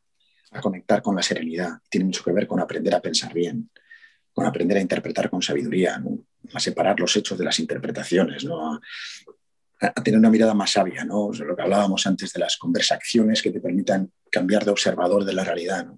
[0.52, 1.80] a, conectar con la serenidad.
[1.90, 3.68] Tiene mucho que ver con aprender a pensar bien,
[4.32, 6.20] con aprender a interpretar con sabiduría, ¿no?
[6.54, 8.74] a separar los hechos de las interpretaciones, ¿no?
[8.74, 8.80] A,
[9.80, 11.26] a tener una mirada más sabia, ¿no?
[11.26, 15.24] O sea, lo que hablábamos antes de las conversaciones que te permitan cambiar de observador
[15.24, 15.96] de la realidad, ¿no?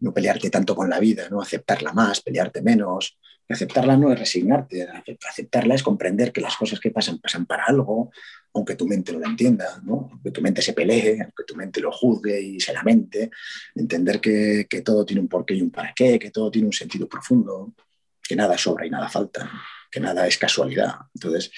[0.00, 1.42] no pelearte tanto con la vida, ¿no?
[1.42, 3.18] aceptarla más, pelearte menos.
[3.48, 4.86] Aceptarla no es resignarte,
[5.28, 8.10] aceptarla es comprender que las cosas que pasan pasan para algo,
[8.52, 10.08] aunque tu mente no lo entienda, ¿no?
[10.12, 13.30] aunque tu mente se pelee, aunque tu mente lo juzgue y se lamente,
[13.74, 17.08] entender que, todo tiene un porqué y un para qué, que todo tiene un sentido
[17.08, 17.74] profundo,
[18.22, 19.50] que nada sobra y nada falta,
[19.90, 20.94] que nada es casualidad.
[21.14, 21.50] Entonces,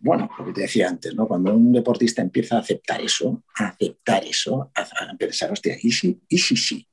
[0.00, 1.26] bueno, lo que te decía antes, ¿no?
[1.26, 5.90] cuando un deportista empieza a aceptar eso, a aceptar eso, a, a pensar, hostia, ¿y
[5.92, 6.87] sí, y sí, sí?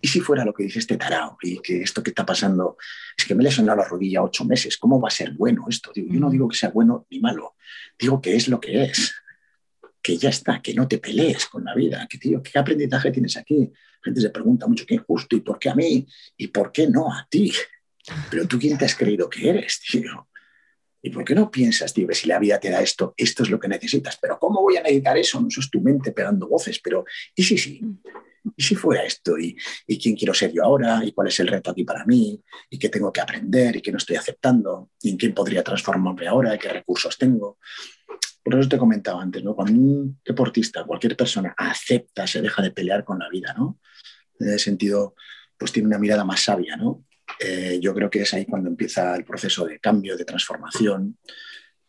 [0.00, 2.76] ¿Y si fuera lo que dice este tarao y que esto que está pasando
[3.16, 4.76] es que me he lesionado la rodilla ocho meses?
[4.76, 5.92] ¿Cómo va a ser bueno esto?
[5.94, 7.56] yo no digo que sea bueno ni malo,
[7.98, 9.14] digo que es lo que es.
[10.00, 12.06] Que ya está, que no te pelees con la vida.
[12.08, 13.70] Que, tío, ¿qué aprendizaje tienes aquí?
[14.00, 16.88] La gente se pregunta mucho qué injusto y por qué a mí y por qué
[16.88, 17.52] no a ti.
[18.30, 20.28] Pero tú, ¿quién te has creído que eres, tío?
[21.02, 23.50] ¿Y por qué no piensas, tío, que si la vida te da esto, esto es
[23.50, 24.18] lo que necesitas?
[24.20, 25.40] Pero ¿cómo voy a necesitar eso?
[25.40, 27.80] No, eso es tu mente pegando voces, pero ¿y si sí?
[28.56, 29.38] ¿Y si fuera esto?
[29.38, 31.04] ¿Y, ¿Y quién quiero ser yo ahora?
[31.04, 32.40] ¿Y cuál es el reto aquí para mí?
[32.70, 33.76] ¿Y qué tengo que aprender?
[33.76, 34.90] ¿Y qué no estoy aceptando?
[35.02, 36.54] ¿Y en quién podría transformarme ahora?
[36.54, 37.58] ¿Y qué recursos tengo?
[38.42, 39.54] Por eso te comentaba antes, ¿no?
[39.54, 43.78] Cuando un deportista, cualquier persona acepta, se deja de pelear con la vida, ¿no?
[44.38, 45.14] En ese sentido,
[45.58, 47.04] pues tiene una mirada más sabia, ¿no?
[47.40, 51.18] Eh, yo creo que es ahí cuando empieza el proceso de cambio, de transformación,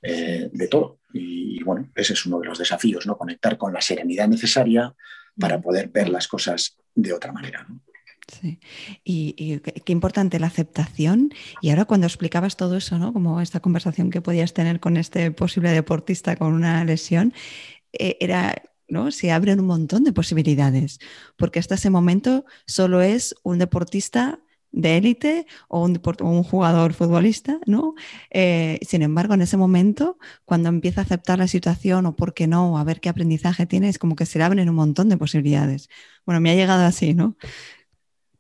[0.02, 1.00] eh, de todo.
[1.14, 3.18] Y, bueno, ese es uno de los desafíos, ¿no?
[3.18, 4.94] Conectar con la serenidad necesaria
[5.40, 7.66] para poder ver las cosas de otra manera.
[8.28, 8.60] Sí.
[9.04, 11.32] Y, qué importante la aceptación.
[11.62, 13.12] Y ahora cuando explicabas todo eso, ¿no?
[13.12, 17.34] Como esta conversación que podías tener con este posible deportista con una lesión,
[17.94, 19.12] eh, era ¿no?
[19.12, 21.00] Se abren un montón de posibilidades,
[21.38, 24.40] porque hasta ese momento solo es un deportista
[24.72, 27.96] de élite o un, jugador futbolista, ¿no?
[28.30, 32.48] Eh, sin embargo, en ese momento, cuando empieza a aceptar la situación o por qué
[32.48, 35.18] no, a ver qué aprendizaje tiene, es como que se le abren un montón de
[35.18, 35.90] posibilidades.
[36.26, 37.36] Bueno, me ha llegado así, ¿no?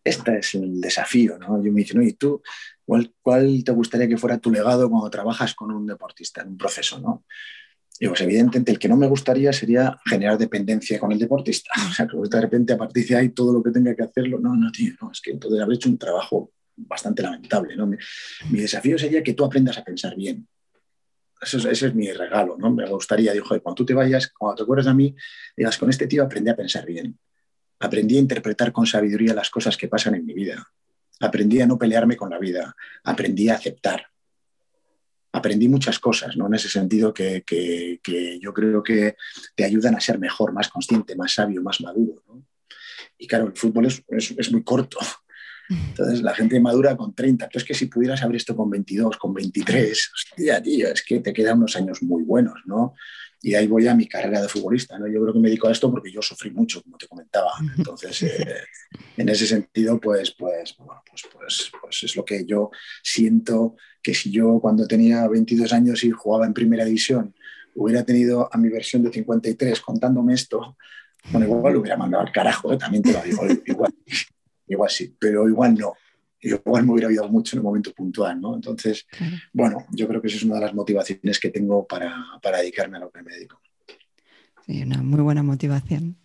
[0.03, 1.63] Este es el desafío, ¿no?
[1.63, 2.41] Yo me dice, ¿y tú
[2.85, 6.57] cuál, cuál te gustaría que fuera tu legado cuando trabajas con un deportista en un
[6.57, 7.25] proceso, ¿no?
[8.01, 11.71] Y pues evidentemente el que no me gustaría sería generar dependencia con el deportista.
[11.89, 14.39] O sea, que de repente a partir de ahí todo lo que tenga que hacerlo,
[14.39, 17.75] no, no, tío, no, es que entonces habré hecho un trabajo bastante lamentable.
[17.75, 17.87] ¿no?
[17.87, 17.97] Mi,
[18.61, 20.47] desafío sería que tú aprendas a pensar bien.
[21.41, 22.69] Eso es, ese es mi regalo, ¿no?
[22.69, 25.15] Me gustaría, dijo, cuando tú te vayas, cuando te acuerdas de mí,
[25.55, 27.17] digas, con este tío aprendí a pensar bien.
[27.79, 30.67] Aprendí a interpretar con sabiduría las cosas que pasan en mi vida.
[31.21, 32.75] Aprendí a no pelearme con la vida.
[33.03, 34.05] Aprendí a aceptar
[35.39, 36.47] aprendí muchas cosas, ¿no?
[36.47, 37.43] En ese sentido que,
[38.41, 39.15] yo creo que
[39.55, 42.23] te ayudan a ser mejor, más consciente, más sabio, más maduro,
[43.17, 44.99] Y claro, el fútbol es, muy corto.
[45.69, 47.45] Entonces la gente madura con 30.
[47.45, 51.33] Entonces que si pudieras haber esto con 22, con 23, hostia, tío, es que te
[51.33, 52.95] quedan unos años muy buenos, ¿no?
[53.41, 55.07] Y ahí voy a mi carrera de futbolista, ¿no?
[55.07, 57.51] Yo creo que me dedico a esto porque yo sufrí mucho, como te comentaba.
[57.77, 58.63] Entonces, eh,
[59.15, 62.69] en ese sentido, pues, pues, bueno, pues, pues, pues es lo que yo
[63.01, 67.33] siento que si yo cuando tenía 22 años y jugaba en primera división
[67.75, 70.75] hubiera tenido a mi versión de 53 contándome esto,
[71.31, 72.77] bueno, igual lo hubiera mandado al carajo, ¿eh?
[72.77, 73.93] también te lo digo, igual,
[74.67, 75.93] igual sí, pero igual no.
[76.41, 78.55] Igual me hubiera ayudado mucho en un momento puntual, ¿no?
[78.55, 79.05] Entonces,
[79.51, 82.97] bueno, yo creo que esa es una de las motivaciones que tengo para, para dedicarme
[82.97, 83.61] a lo que me dedico.
[84.65, 86.17] Sí, una muy buena motivación.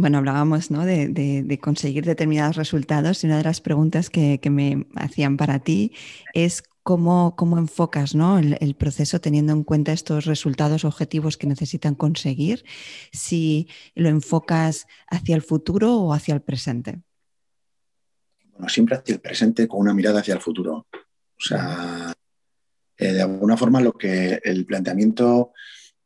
[0.00, 0.86] Bueno, hablábamos ¿no?
[0.86, 5.92] de, conseguir determinados resultados y una de las preguntas que, me hacían para ti
[6.32, 8.38] es cómo, cómo enfocas ¿no?
[8.38, 12.64] el, proceso teniendo en cuenta estos resultados objetivos que necesitan conseguir,
[13.12, 17.02] si lo enfocas hacia el futuro o hacia el presente.
[18.60, 20.86] Bueno, siempre hacia el presente con una mirada hacia el futuro.
[20.92, 22.12] O sea,
[22.98, 25.54] eh, de alguna forma lo que el planteamiento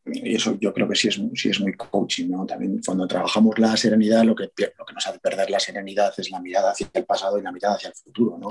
[0.06, 2.46] y eso yo creo que sí es, sí es muy coaching, ¿no?
[2.46, 4.44] También cuando trabajamos la serenidad, lo que,
[4.78, 7.50] lo que nos hace perder la serenidad es la mirada hacia el pasado y la
[7.50, 8.50] mirada hacia el futuro, ¿no?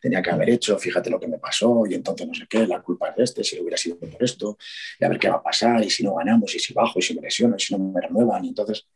[0.00, 2.82] Tenía que haber hecho, fíjate lo que me pasó, y entonces no sé qué, la
[2.82, 4.58] culpa es de este, si hubiera sido por esto,
[5.00, 7.02] y a ver qué va a pasar, y si no ganamos, y si bajo, y
[7.02, 8.86] si me lesiono, y si no me renuevan, y entonces...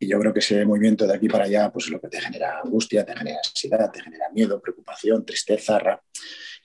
[0.00, 2.20] Y yo creo que ese movimiento de aquí para allá, pues es lo que te
[2.20, 6.00] genera angustia, te genera ansiedad, te genera miedo, preocupación, tristeza,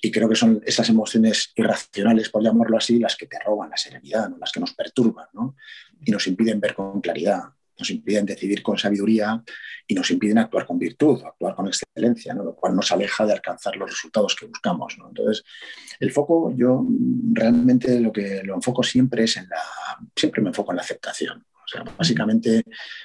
[0.02, 3.78] y creo que son esas emociones irracionales, por llamarlo así, las que te roban la
[3.78, 5.28] serenidad, las que nos perturban
[6.06, 7.42] y nos impiden ver con claridad,
[7.78, 9.44] nos impiden decidir con sabiduría
[9.88, 13.76] y nos impiden actuar con virtud, actuar con excelencia, lo cual nos aleja de alcanzar
[13.76, 14.96] los resultados que buscamos.
[15.06, 15.44] Entonces,
[16.00, 16.86] el foco, yo
[17.34, 19.60] realmente lo que lo enfoco siempre es en la,
[20.16, 21.46] siempre me enfoco en la aceptación.
[21.66, 22.64] O sea, básicamente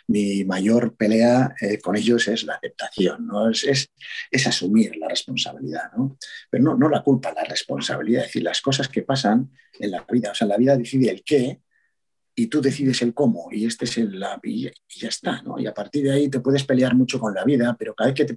[0.09, 3.49] mi mayor pelea eh, con ellos es la aceptación, ¿no?
[3.49, 3.89] es,
[4.31, 6.19] es, asumir la responsabilidad, ¿no?
[6.51, 10.05] pero no, no la culpa, la responsabilidad, es decir, las cosas que pasan en la
[10.11, 10.31] vida.
[10.33, 11.61] O sea, la vida decide el qué
[12.35, 15.59] y tú decides el cómo y este es el la, y, ya está, ¿no?
[15.59, 18.17] Y a partir de ahí te puedes pelear mucho con la vida, pero cada vez
[18.17, 18.37] que te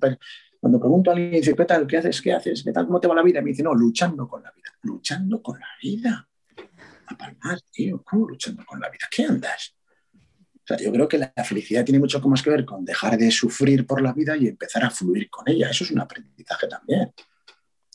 [0.60, 1.86] cuando pregunto a alguien dice, ¿qué tal?
[1.86, 2.22] ¿Qué haces?
[2.22, 2.64] ¿Qué haces?
[2.64, 2.86] ¿Qué tal?
[2.86, 3.42] ¿Cómo te va la vida?
[3.42, 4.70] me dice, no, luchando con la vida.
[4.82, 6.30] Luchando con la vida.
[7.08, 9.08] A palmar, tío, ¿cómo luchando con la vida?
[9.12, 9.76] ¿Qué andas?
[10.63, 13.30] O sea, yo creo que la felicidad tiene mucho más que ver con dejar de
[13.32, 15.69] sufrir por la vida y empezar a fluir con ella.
[15.69, 17.12] Eso es un aprendizaje también.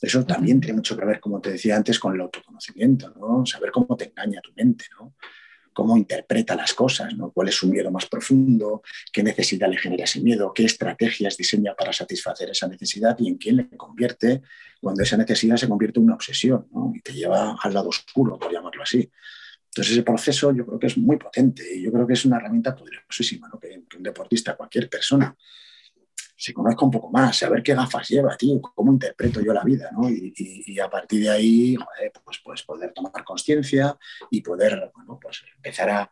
[0.01, 3.45] Eso también tiene mucho que ver, como te decía antes, con el autoconocimiento, ¿no?
[3.45, 5.15] Saber cómo te engaña tu mente, ¿no?
[5.79, 7.31] cómo interpreta las cosas, ¿no?
[7.31, 8.81] cuál es su miedo más profundo,
[9.13, 13.37] qué necesidad le genera ese miedo, qué estrategias diseña para satisfacer esa necesidad y en
[13.37, 14.41] quién le convierte
[14.81, 18.51] cuando esa necesidad se convierte en una obsesión y te lleva al lado oscuro, por
[18.51, 19.09] llamarlo así.
[19.69, 22.37] Entonces ese proceso yo creo que es muy potente y yo creo que es una
[22.37, 23.59] herramienta poderosísima ¿no?
[23.59, 25.35] que, un deportista, cualquier persona,
[26.39, 29.89] se conozca un poco más, saber qué gafas lleva, tío, cómo interpreto yo la vida,
[29.91, 30.09] ¿no?
[30.09, 31.75] Y, a partir de ahí,
[32.23, 33.97] pues, pues poder tomar conciencia
[34.31, 36.09] y poder, bueno, pues empezar a,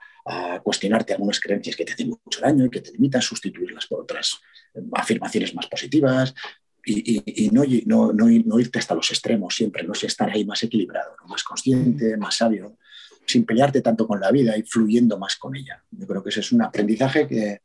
[0.61, 4.41] cuestionarte algunas creencias que te hacen mucho daño y que te limitan, sustituirlas por otras
[4.91, 6.33] afirmaciones más positivas
[6.83, 9.93] y, no, no, no, irte hasta los extremos siempre, ¿no?
[9.93, 12.77] Si estar ahí más equilibrado, más consciente, más sabio,
[13.27, 15.83] sin pelearte tanto con la vida y fluyendo más con ella.
[15.91, 17.61] Yo creo que ese es un aprendizaje que,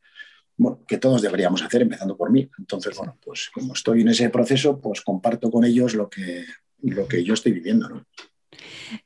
[0.57, 2.49] bueno, que todos deberíamos hacer, empezando por mí.
[2.59, 6.45] Entonces, bueno, pues como estoy en ese proceso, pues comparto con ellos lo que,
[6.81, 8.05] lo que yo estoy viviendo, ¿no?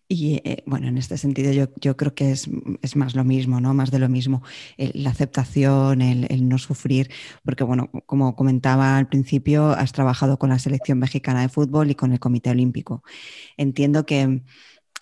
[0.09, 2.49] Y eh, bueno, en este sentido yo, yo creo que es,
[2.81, 3.73] es, más lo mismo, ¿no?
[3.73, 4.41] Más de lo mismo.
[4.77, 7.09] la aceptación, el, el, no sufrir,
[7.45, 11.95] porque bueno, como comentaba al principio, has trabajado con la selección mexicana de fútbol y
[11.95, 13.03] con el Comité Olímpico.
[13.55, 14.41] Entiendo que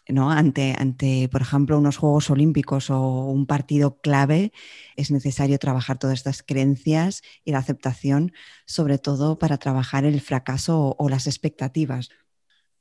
[0.08, 0.32] ¿no?
[0.32, 4.52] Ante, ante, por ejemplo, unos Juegos Olímpicos o un partido clave,
[4.96, 8.32] es necesario trabajar todas estas creencias y la aceptación,
[8.66, 12.10] sobre todo para trabajar el fracaso o, las expectativas.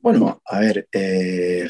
[0.00, 1.66] Bueno, a ver, eh,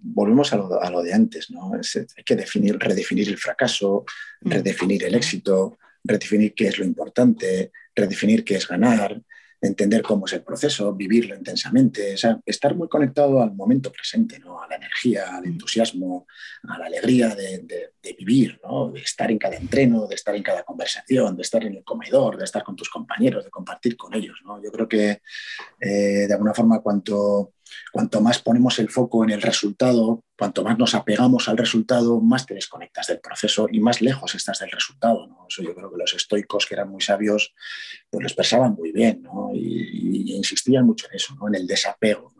[0.00, 1.72] volvemos a lo, de antes, ¿no?
[1.74, 4.04] hay que definir, redefinir el fracaso,
[4.40, 4.50] mm.
[4.50, 9.20] redefinir el éxito, redefinir qué es lo importante, redefinir qué es ganar,
[9.66, 14.62] entender cómo es el proceso, vivirlo intensamente, estar muy conectado al momento presente, ¿no?
[14.62, 16.26] a la energía, al entusiasmo,
[16.68, 18.90] a la alegría de, vivir, ¿no?
[18.90, 22.36] de estar en cada entreno, de estar en cada conversación, de estar en el comedor,
[22.36, 24.38] de estar con tus compañeros, de compartir con ellos.
[24.44, 24.62] ¿no?
[24.62, 25.22] Yo creo que
[25.80, 27.53] eh, de alguna forma cuanto
[27.92, 32.46] Cuanto más ponemos el foco en el resultado, cuanto más nos apegamos al resultado, más
[32.46, 35.28] te desconectas del proceso y más lejos estás del resultado.
[35.48, 37.54] Eso yo creo que los estoicos, que eran muy sabios,
[38.10, 39.22] pues lo expresaban muy bien
[39.54, 41.48] y, insistían mucho en eso, ¿no?
[41.48, 42.32] en el desapego.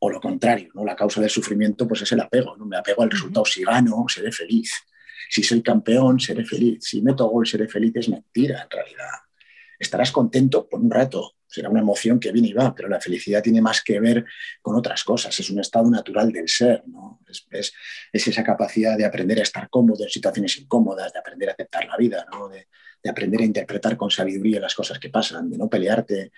[0.00, 0.84] O lo contrario, ¿no?
[0.84, 2.56] la causa del sufrimiento pues es el apego.
[2.56, 2.66] ¿no?
[2.66, 3.44] Me apego al resultado.
[3.44, 4.72] Si gano, seré feliz.
[5.30, 6.80] Si soy campeón, seré feliz.
[6.82, 7.92] Si meto gol, seré feliz.
[7.94, 9.10] Es mentira, en realidad.
[9.78, 13.42] Estarás contento por un rato, será una emoción que viene y va, pero la felicidad
[13.42, 14.24] tiene más que ver
[14.62, 17.20] con otras cosas, es un estado natural del ser, ¿no?
[17.50, 17.74] es,
[18.10, 21.98] esa capacidad de aprender a estar cómodo en situaciones incómodas, de aprender a aceptar la
[21.98, 22.48] vida, ¿no?
[22.48, 22.66] de,
[23.06, 26.32] aprender a interpretar con sabiduría las cosas que pasan, de no pelearte,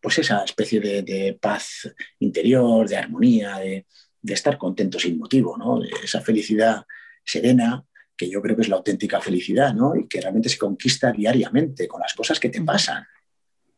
[0.00, 3.86] pues esa especie de, paz interior, de armonía, de,
[4.22, 5.82] estar contento sin motivo, ¿no?
[5.82, 6.84] esa felicidad
[7.24, 7.84] serena
[8.16, 9.96] que yo creo que es la auténtica felicidad, ¿no?
[9.96, 13.04] Y que realmente se conquista diariamente con las cosas que te pasan.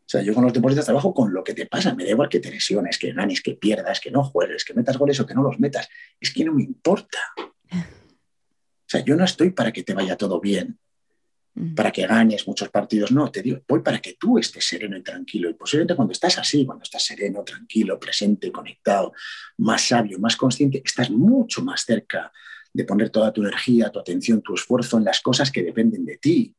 [0.06, 1.92] O sea, yo con los deportistas trabajo con lo que te pasa.
[1.92, 4.96] Me da igual que te lesiones, que ganes, que pierdas, que no juegues, que metas
[4.98, 5.88] goles o que no los metas.
[6.20, 7.18] Es que no me importa.
[7.36, 10.78] O sea, yo no estoy para que te vaya todo bien,
[11.54, 11.74] mm.
[11.74, 13.10] para que ganes muchos partidos.
[13.10, 15.50] No, te digo, voy para que tú estés sereno y tranquilo.
[15.50, 19.12] Y posiblemente cuando estás así, cuando estás sereno, tranquilo, presente, conectado,
[19.58, 22.30] más sabio, más consciente, estás mucho más cerca
[22.72, 26.18] de poner toda tu energía, tu atención, tu esfuerzo en las cosas que dependen de
[26.18, 26.55] ti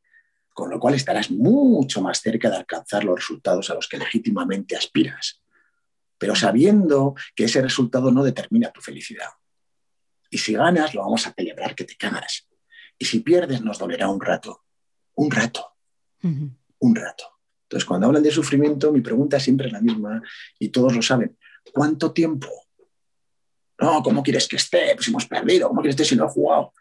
[0.58, 4.74] con lo cual estarás mucho más cerca de alcanzar los resultados a los que legítimamente
[4.74, 5.40] aspiras,
[6.18, 9.28] pero sabiendo que ese resultado no determina tu felicidad.
[10.28, 12.48] Y si ganas, lo vamos a celebrar que te cagas.
[12.98, 14.64] Y si pierdes, nos dolerá un rato.
[15.14, 15.64] Un rato.
[16.22, 17.38] Un rato.
[17.62, 20.20] Entonces, cuando hablan de sufrimiento, mi pregunta siempre es la misma
[20.58, 21.38] y todos lo saben.
[21.72, 22.48] ¿Cuánto tiempo?
[23.78, 24.92] No, ¿cómo quieres que esté?
[24.96, 25.68] Pues hemos perdido.
[25.68, 26.72] ¿Cómo quieres que esté si no he jugado?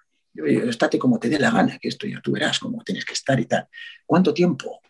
[0.46, 3.40] Estate como te dé la gana, que esto ya tú verás cómo tienes que estar
[3.40, 3.68] y tal.
[4.06, 4.82] ¿Cuánto tiempo?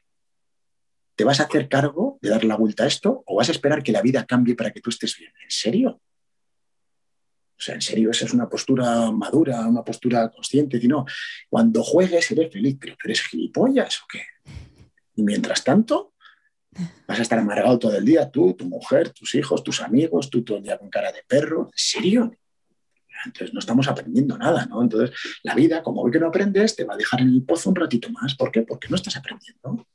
[1.16, 3.82] ¿Te vas a hacer cargo de dar la vuelta a esto o vas a esperar
[3.82, 5.32] que la vida cambie para que tú estés bien?
[5.44, 6.02] ¿En serio?
[7.58, 10.80] O sea, en serio, esa es una postura madura, una postura consciente.
[10.88, 11.06] no,
[11.50, 14.22] cuando juegues seré feliz, pero tú eres gilipollas o qué?
[15.16, 16.14] Y mientras tanto,
[17.08, 20.44] vas a estar amargado todo el día, tú, tu mujer, tus hijos, tus amigos, tú
[20.44, 21.64] todo el día con cara de perro.
[21.66, 22.32] ¿En serio?
[23.28, 24.82] Entonces no estamos aprendiendo nada, ¿no?
[24.82, 27.70] Entonces la vida, como hoy que no aprendes, te va a dejar en el pozo
[27.70, 28.36] un ratito más.
[28.36, 28.64] ¿Por qué?
[28.64, 29.88] Porque no estás aprendiendo.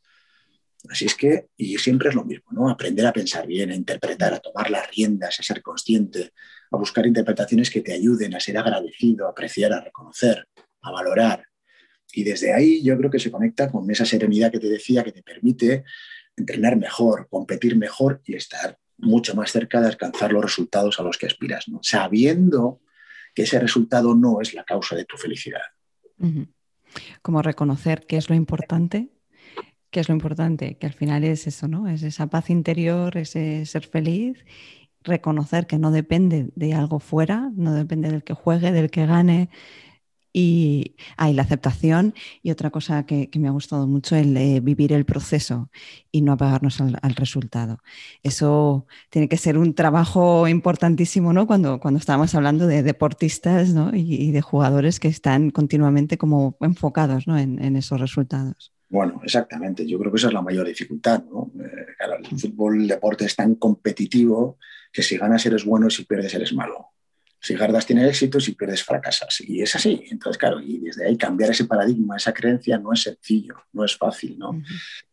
[0.89, 2.69] Así es que, y siempre es lo mismo, ¿no?
[2.69, 6.33] Aprender a pensar bien, a interpretar, a tomar las riendas, a ser consciente,
[6.71, 10.49] a buscar interpretaciones que te ayuden a ser agradecido, a apreciar, a reconocer,
[10.83, 11.45] a valorar.
[12.13, 15.13] Y desde ahí yo creo que se conecta con esa serenidad que te decía, que
[15.13, 15.85] te permite
[16.37, 21.17] entrenar mejor, competir mejor y estar mucho más cerca de alcanzar los resultados a los
[21.17, 21.81] que aspiras, ¿no?
[21.83, 22.81] Sabiendo
[23.35, 25.63] que ese resultado no es la causa de tu felicidad.
[27.23, 29.11] Como reconocer qué es lo importante,
[29.91, 31.89] qué es lo importante, que al final es eso, ¿no?
[31.89, 34.45] Es esa paz interior, ese ser feliz,
[35.03, 39.51] reconocer que no depende de algo fuera, no depende del que juegue, del que gane,
[40.33, 45.05] y, ah, la aceptación y otra cosa que, me ha gustado mucho, el vivir el
[45.05, 45.71] proceso
[46.11, 47.79] y no apagarnos al, resultado.
[48.23, 51.47] Eso tiene que ser un trabajo importantísimo, ¿no?
[51.47, 57.77] Cuando, cuando estábamos hablando de deportistas y, de jugadores que están continuamente como enfocados en,
[57.77, 58.73] esos resultados.
[58.89, 59.87] Bueno, exactamente.
[59.87, 61.25] Yo creo que esa es la mayor dificultad.
[61.25, 61.51] ¿no?
[61.59, 61.87] Eh,
[62.31, 64.59] el fútbol, el deporte es tan competitivo
[64.93, 66.93] que si ganas eres bueno y si pierdes eres malo.
[67.43, 69.41] Si gardas tienes éxito, si pierdes fracasas.
[69.41, 70.05] Y es así.
[70.11, 73.97] Entonces, claro, y desde ahí cambiar ese paradigma, esa creencia, no es sencillo, no es
[73.97, 74.63] fácil, ¿no?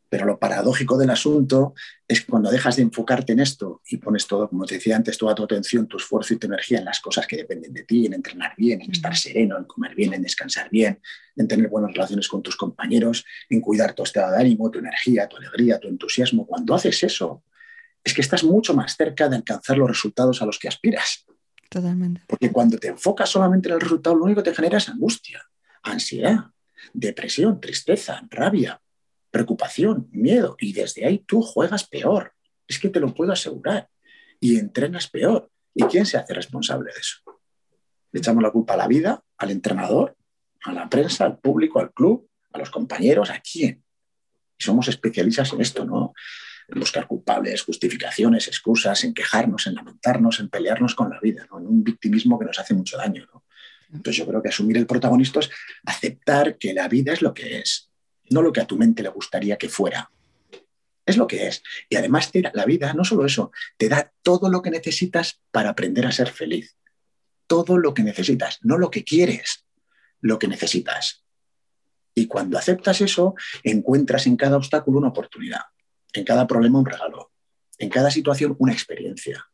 [0.09, 1.73] Pero lo paradójico del asunto
[2.07, 5.33] es cuando dejas de enfocarte en esto y pones todo, como te decía antes, toda
[5.33, 8.13] tu atención, tu esfuerzo y tu energía en las cosas que dependen de ti, en
[8.13, 10.99] entrenar bien, en estar sereno, en comer bien, en descansar bien,
[11.35, 15.27] en tener buenas relaciones con tus compañeros, en cuidar tu estado de ánimo, tu energía,
[15.27, 17.43] tu alegría, tu entusiasmo, cuando haces eso,
[18.03, 21.25] es que estás mucho más cerca de alcanzar los resultados a los que aspiras.
[21.69, 22.23] Totalmente.
[22.27, 25.47] Porque cuando te enfocas solamente en el resultado, lo único que te genera es angustia,
[25.83, 26.45] ansiedad,
[26.93, 28.81] depresión, tristeza, rabia,
[29.29, 30.55] preocupación, miedo.
[30.59, 32.33] Y desde ahí tú juegas peor.
[32.67, 33.87] Es que te lo puedo asegurar.
[34.39, 35.51] Y entrenas peor.
[35.75, 37.17] ¿Y quién se hace responsable de eso?
[38.11, 40.17] Le echamos la culpa a la vida, al entrenador,
[40.63, 43.83] a la prensa, al público, al club, a los compañeros, ¿a quién?
[44.57, 46.13] Y somos especialistas en esto, ¿no?
[46.71, 51.67] En buscar culpables, justificaciones, excusas, en quejarnos, en lamentarnos, en pelearnos con la vida, en
[51.67, 53.27] un victimismo que nos hace mucho daño.
[53.91, 55.49] Entonces yo creo que asumir el protagonista es
[55.85, 57.89] aceptar que la vida es lo que es,
[58.29, 60.11] no lo que a tu mente le gustaría que fuera.
[61.05, 61.63] Es lo que es.
[61.89, 66.05] Y además la vida, no solo eso, te da todo lo que necesitas para aprender
[66.05, 66.77] a ser feliz.
[67.47, 69.65] Todo lo que necesitas, no lo que quieres,
[70.21, 71.25] lo que necesitas.
[72.13, 75.61] Y cuando aceptas eso, encuentras en cada obstáculo una oportunidad
[76.13, 77.31] en cada problema un regalo,
[77.77, 79.45] en cada situación una experiencia.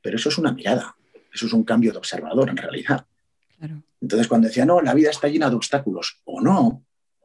[0.00, 0.96] Pero eso es una mirada,
[1.32, 3.06] eso es un cambio de observador en realidad.
[4.00, 6.84] Entonces, cuando decía, no, la vida está llena de obstáculos, o no,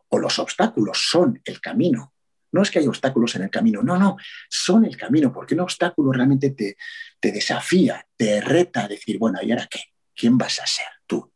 [0.10, 2.14] o los obstáculos son el camino.
[2.54, 4.18] No es que hay obstáculos en el camino, no, no,
[4.50, 6.76] son el camino, porque un obstáculo realmente te,
[7.20, 9.80] te desafía, te reta a decir, bueno, ¿y ahora qué?
[10.14, 11.32] ¿Quién vas a ser tú?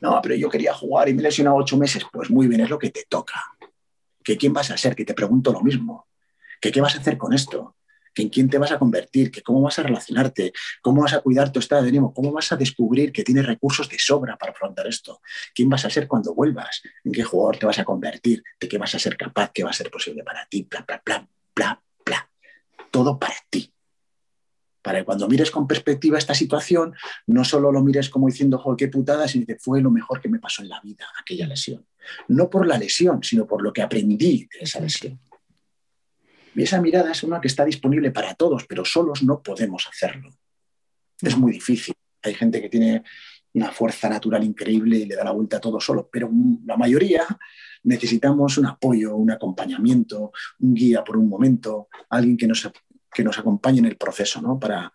[0.00, 2.04] No, pero yo quería jugar y me he lesionado ocho meses.
[2.10, 3.40] Pues muy bien, es lo que te toca.
[4.22, 4.94] ¿Que quién vas a ser?
[4.94, 6.06] Que te pregunto lo mismo
[6.72, 7.76] qué vas a hacer con esto,
[8.22, 11.52] en quién te vas a convertir, que cómo vas a relacionarte, cómo vas a cuidar
[11.52, 14.86] tu estado de ánimo, cómo vas a descubrir que tienes recursos de sobra para afrontar
[14.86, 15.20] esto,
[15.54, 18.78] quién vas a ser cuando vuelvas, en qué jugador te vas a convertir, de qué
[18.78, 21.82] vas a ser capaz, qué va a ser posible para ti, bla, bla, bla, bla,
[22.04, 22.30] bla.
[22.90, 23.72] Todo para ti.
[24.80, 26.94] Para que cuando mires con perspectiva esta situación,
[27.26, 30.28] no solo lo mires como diciendo, joder, qué putada, sino que fue lo mejor que
[30.28, 31.84] me pasó en la vida, aquella lesión.
[32.28, 35.18] No por la lesión, sino por lo que aprendí de esa lesión.
[36.56, 40.30] Y esa mirada es una que está disponible para todos, pero solos no podemos hacerlo.
[41.20, 41.94] Es muy difícil.
[42.22, 43.04] Hay gente que tiene
[43.52, 46.30] una fuerza natural increíble y le da la vuelta a todo solo, pero
[46.64, 47.24] la mayoría
[47.84, 52.70] necesitamos un apoyo, un acompañamiento, un guía por un momento, alguien que nos,
[53.12, 54.58] que nos acompañe en el proceso, ¿no?
[54.58, 54.92] Para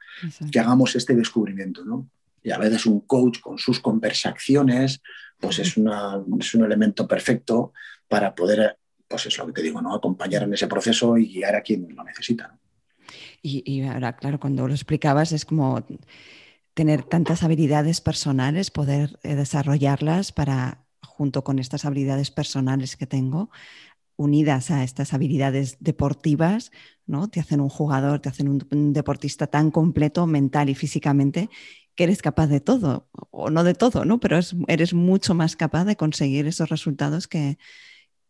[0.52, 2.10] que hagamos este descubrimiento, ¿no?
[2.44, 5.02] Y a veces un coach con sus conversaciones,
[5.40, 7.72] pues es, es un elemento perfecto
[8.08, 8.78] para poder
[9.12, 9.94] pues es lo que te digo, ¿no?
[9.94, 12.58] Acompañar en ese proceso y guiar a quien lo necesita.
[13.44, 15.84] Y, ahora, claro, cuando lo explicabas es como
[16.74, 23.50] tener tantas habilidades personales, poder eh, desarrollarlas para, junto con estas habilidades personales que tengo,
[24.16, 26.72] unidas a estas habilidades deportivas,
[27.08, 27.30] ¿no?
[27.30, 31.50] Te hacen un jugador, te hacen un, deportista tan completo mental y físicamente
[31.96, 34.20] que eres capaz de todo, o no de todo, ¿no?
[34.20, 37.58] Pero eres mucho más capaz de conseguir esos resultados que,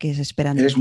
[0.02, 0.58] que se esperan.
[0.58, 0.74] Eres,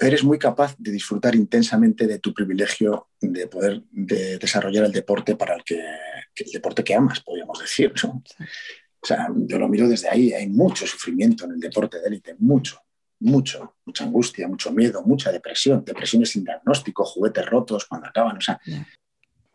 [0.00, 5.54] eres muy capaz de disfrutar intensamente de tu privilegio de poder desarrollar el deporte para
[5.54, 7.92] el que, el deporte que amas, podríamos decir.
[8.02, 12.34] O sea, yo lo miro desde ahí, hay mucho sufrimiento en el deporte de élite,
[12.40, 12.80] mucho,
[13.20, 18.38] mucho, mucha angustia, mucho miedo, mucha depresión, depresiones sin diagnóstico, juguetes rotos cuando acaban.
[18.38, 18.60] O sea,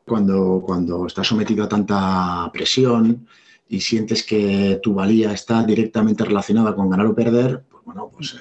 [0.06, 3.28] cuando, cuando estás sometido a tanta presión
[3.68, 8.36] y sientes que tu valía está directamente relacionada con ganar o perder, pues bueno, pues
[8.36, 8.38] eh,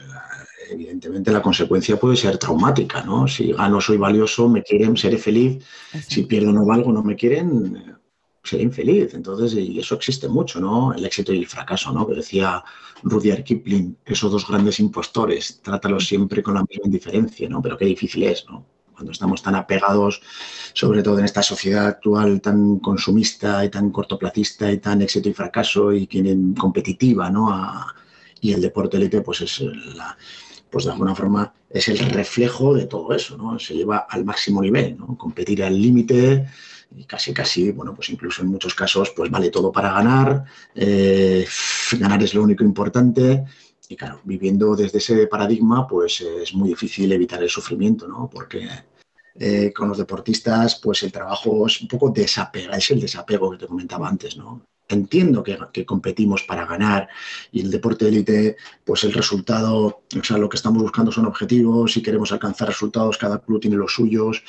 [0.70, 3.26] evidentemente la consecuencia puede ser traumática, ¿no?
[3.26, 5.64] Si gano soy valioso, me quieren, seré feliz.
[6.08, 7.96] Si pierdo no valgo, no me quieren,
[8.42, 9.14] seré infeliz.
[9.14, 10.92] Entonces, y eso existe mucho, ¿no?
[10.92, 12.06] El éxito y el fracaso, ¿no?
[12.06, 12.62] Que decía
[13.02, 17.62] Rudyard Kipling, esos dos grandes impostores, trátalos siempre con la misma indiferencia, ¿no?
[17.62, 18.66] Pero qué difícil es, ¿no?
[18.92, 20.20] Cuando estamos tan apegados,
[20.72, 25.34] sobre todo en esta sociedad actual tan consumista y tan cortoplacista y tan éxito y
[25.34, 26.08] fracaso y
[26.58, 27.48] competitiva, ¿no?
[28.40, 30.16] y el deporte élite, pues es la,
[30.70, 33.58] pues de alguna forma es el reflejo de todo eso, ¿no?
[33.58, 35.16] Se lleva al máximo nivel, ¿no?
[35.16, 36.46] Competir al límite,
[36.96, 40.44] y casi, casi, bueno, pues incluso en muchos casos, pues vale todo para ganar,
[40.74, 41.46] eh,
[41.98, 43.44] ganar es lo único importante.
[43.88, 48.28] Y claro, viviendo desde ese paradigma, pues es muy difícil evitar el sufrimiento, ¿no?
[48.30, 48.68] Porque
[49.34, 53.58] eh, con los deportistas, pues el trabajo es un poco desapega, es el desapego que
[53.58, 54.62] te comentaba antes, ¿no?
[54.91, 57.09] Entiendo que, competimos para ganar
[57.53, 61.26] y el deporte de élite, pues el resultado, o sea, lo que estamos buscando son
[61.26, 64.43] objetivos y queremos alcanzar resultados, cada club tiene los suyos.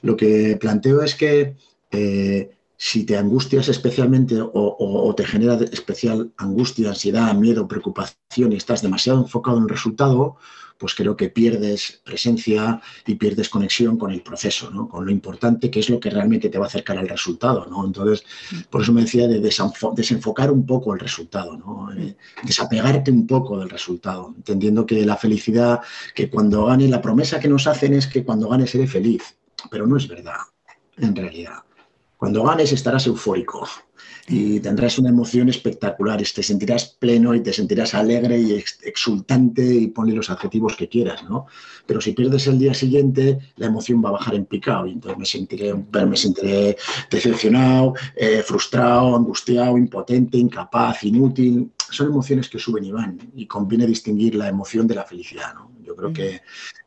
[0.00, 1.56] Lo que planteo es que
[1.90, 8.56] eh, si te angustias especialmente o, o, te genera especial angustia, ansiedad, miedo, preocupación y
[8.56, 10.36] estás demasiado enfocado en el resultado,
[10.82, 15.78] pues creo que pierdes presencia y pierdes conexión con el proceso, con lo importante que
[15.78, 17.66] es lo que realmente te va a acercar al resultado.
[17.70, 17.86] ¿no?
[17.86, 18.24] Entonces,
[18.68, 21.92] por eso me decía de desenfocar un poco el resultado, ¿no?
[21.92, 25.82] eh, desapegarte un poco del resultado, entendiendo que la felicidad,
[26.16, 29.36] que cuando gane, la promesa que nos hacen es que cuando gane seré feliz,
[29.70, 30.40] pero no es verdad,
[30.96, 31.62] en realidad.
[32.16, 33.68] Cuando ganes estarás eufórico
[34.32, 39.88] y tendrás una emoción espectacular, te sentirás pleno y te sentirás alegre y exultante y
[39.88, 41.46] ponle los adjetivos que quieras, ¿no?
[41.86, 45.18] Pero si pierdes el día siguiente, la emoción va a bajar en picado y entonces
[45.18, 46.78] me sentiré, me sentiré
[47.10, 51.70] decepcionado, eh, frustrado, angustiado, impotente, incapaz, inútil.
[51.90, 55.72] Son emociones que suben y van y conviene distinguir la emoción de la felicidad, ¿no?
[55.84, 56.40] Yo creo que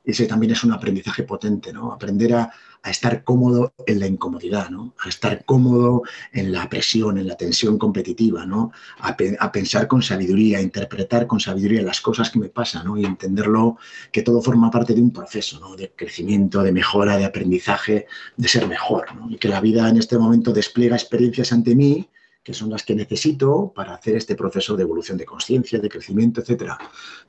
[0.04, 1.92] ese también es un aprendizaje potente, ¿no?
[1.92, 2.52] Aprender a,
[2.86, 4.94] a estar cómodo en la incomodidad, ¿no?
[5.04, 8.72] A estar cómodo en la presión, en la tensión competitiva, ¿no?
[9.00, 12.86] A, pe a, pensar con sabiduría, a interpretar con sabiduría las cosas que me pasan,
[12.86, 12.96] ¿no?
[12.96, 13.78] Y entenderlo
[14.12, 15.76] que todo forma parte de un proceso, ¿no?
[15.76, 18.06] De crecimiento, de mejora, de aprendizaje,
[18.38, 19.32] de ser mejor, ¿no?
[19.32, 22.08] Y que la vida en este momento despliega experiencias ante mí
[22.46, 26.42] que son las que necesito para hacer este proceso de evolución de conciencia, de crecimiento,
[26.42, 26.78] etcétera.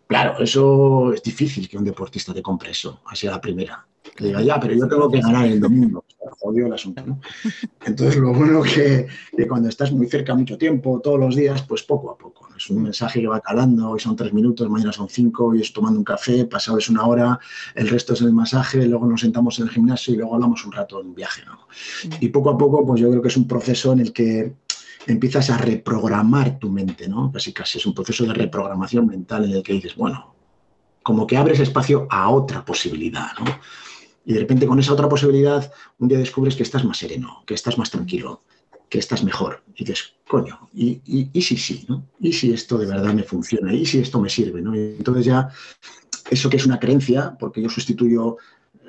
[0.06, 3.86] Claro, eso es difícil que un deportista te compre eso, así a la primera.
[4.14, 6.04] Que diga, ya, pero yo tengo que ganar el domingo.
[6.38, 7.20] Jodido el asunto, ¿no?
[7.86, 11.82] Entonces, lo bueno que, que cuando estás muy cerca mucho tiempo, todos los días, pues
[11.82, 12.48] poco a poco.
[12.56, 15.72] Es un mensaje que va calando, hoy son tres minutos, mañana son cinco, hoy es
[15.72, 17.38] tomando un café, pasado es una hora,
[17.74, 20.72] el resto es el masaje, luego nos sentamos en el gimnasio y luego hablamos un
[20.72, 21.66] rato en un viaje, ¿no?
[22.20, 24.54] Y poco a poco, pues yo creo que es un proceso en el que
[25.12, 27.30] empiezas a reprogramar tu mente, ¿no?
[27.32, 30.34] Casi casi es un proceso de reprogramación mental en el que dices, bueno,
[31.02, 33.46] como que abres espacio a otra posibilidad, ¿no?
[34.24, 37.54] Y de repente con esa otra posibilidad, un día descubres que estás más sereno, que
[37.54, 38.42] estás más tranquilo,
[38.88, 39.62] que estás mejor.
[39.76, 41.00] Y dices, coño, y,
[41.40, 42.08] si sí, ¿no?
[42.18, 44.74] Y si esto de verdad me funciona, y si esto me sirve, ¿no?
[44.74, 45.48] Y entonces ya,
[46.28, 48.38] eso que es una creencia, porque yo sustituyo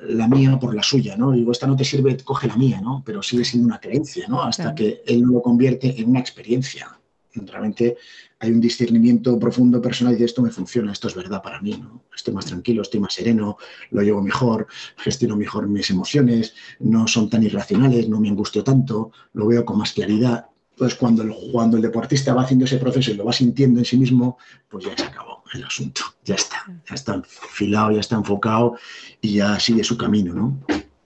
[0.06, 1.32] la mía por la suya, ¿no?
[1.32, 3.02] Digo, esta no te sirve, coge la mía, ¿no?
[3.04, 4.42] Pero sigue siendo una creencia, ¿no?
[4.42, 4.76] Hasta claro.
[4.76, 6.98] que él no lo convierte en una experiencia.
[7.34, 7.96] Realmente
[8.40, 11.76] hay un discernimiento profundo personal y de esto me funciona, esto es verdad para mí,
[11.76, 12.04] ¿no?
[12.14, 13.58] Estoy más tranquilo, estoy más sereno,
[13.90, 19.12] lo llevo mejor, gestiono mejor mis emociones, no son tan irracionales, no me angustio tanto,
[19.32, 20.46] lo veo con más claridad.
[20.72, 23.84] Entonces, cuando el, cuando el deportista va haciendo ese proceso y lo va sintiendo en
[23.84, 24.38] sí mismo,
[24.68, 28.76] pues ya se acabó el asunto, ya está, ya está enfilado, ya está enfocado
[29.20, 30.58] y ya sigue su camino, ¿no?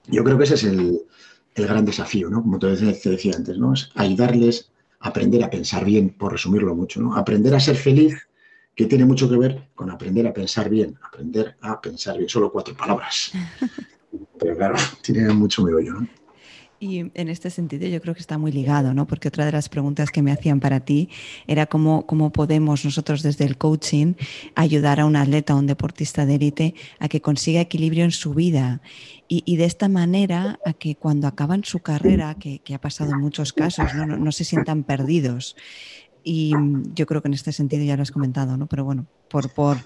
[0.07, 1.01] Yo creo que ese es el,
[1.55, 2.43] el gran desafío, ¿no?
[2.43, 3.75] Como te decía, te decía antes, ¿no?
[3.75, 4.71] Es ayudarles
[5.01, 7.17] a aprender a pensar bien, por resumirlo mucho, ¿no?
[7.17, 8.15] Aprender a ser feliz,
[8.75, 12.51] que tiene mucho que ver con aprender a pensar bien, aprender a pensar bien, solo
[12.51, 13.33] cuatro palabras.
[14.39, 16.09] Pero claro, tiene mucho meollo, ¿no?
[16.83, 19.07] Y en este sentido yo creo que está muy ligado, ¿no?
[19.07, 21.11] Porque otra de las preguntas que me hacían para ti
[21.47, 24.15] era cómo, cómo podemos nosotros desde el coaching
[24.57, 28.35] ayudar a un atleta, a un deportista de élite, a que consiga equilibrio en su
[28.35, 28.81] vida.
[29.29, 33.13] Y, y, de esta manera a que cuando acaban su carrera, que, que ha pasado
[33.13, 34.05] en muchos casos, ¿no?
[34.05, 35.55] No, no se sientan perdidos.
[36.25, 36.53] Y
[36.97, 38.67] yo creo que en este sentido ya lo has comentado, ¿no?
[38.67, 39.79] Pero bueno, por, por,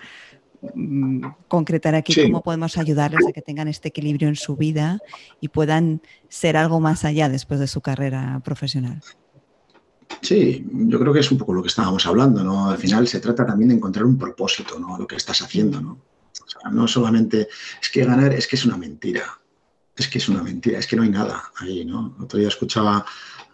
[1.48, 2.22] concretar aquí sí.
[2.24, 4.98] cómo podemos ayudarles a que tengan este equilibrio en su vida
[5.40, 9.02] y puedan ser algo más allá después de su carrera profesional.
[10.22, 12.70] Sí, yo creo que es un poco lo que estábamos hablando, ¿no?
[12.70, 14.98] Al final se trata también de encontrar un propósito, ¿no?
[14.98, 15.92] Lo que estás haciendo, ¿no?
[15.92, 17.48] O sea, no solamente
[17.80, 19.24] es que ganar es que es una mentira,
[19.96, 22.16] es que es una mentira, es que no hay nada ahí, ¿no?
[22.20, 23.04] Otro día escuchaba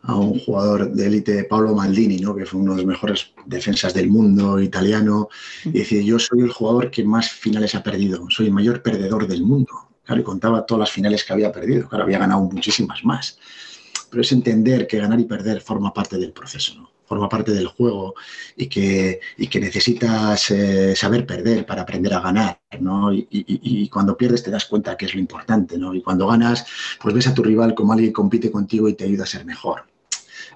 [0.03, 2.35] a un jugador de élite, Paolo Maldini, ¿no?
[2.35, 5.29] que fue uno de los mejores defensas del mundo italiano,
[5.65, 9.27] y decía, yo soy el jugador que más finales ha perdido, soy el mayor perdedor
[9.27, 9.73] del mundo.
[10.05, 13.39] Claro, y contaba todas las finales que había perdido, claro, había ganado muchísimas más.
[14.11, 16.91] Pero es entender que ganar y perder forma parte del proceso, ¿no?
[17.07, 18.15] forma parte del juego
[18.57, 23.13] y que, y que necesitas eh, saber perder para aprender a ganar, ¿no?
[23.13, 25.95] Y, y, y, cuando pierdes te das cuenta que es lo importante, ¿no?
[25.95, 26.65] Y cuando ganas,
[27.03, 29.45] pues ves a tu rival como alguien que compite contigo y te ayuda a ser
[29.45, 29.92] mejor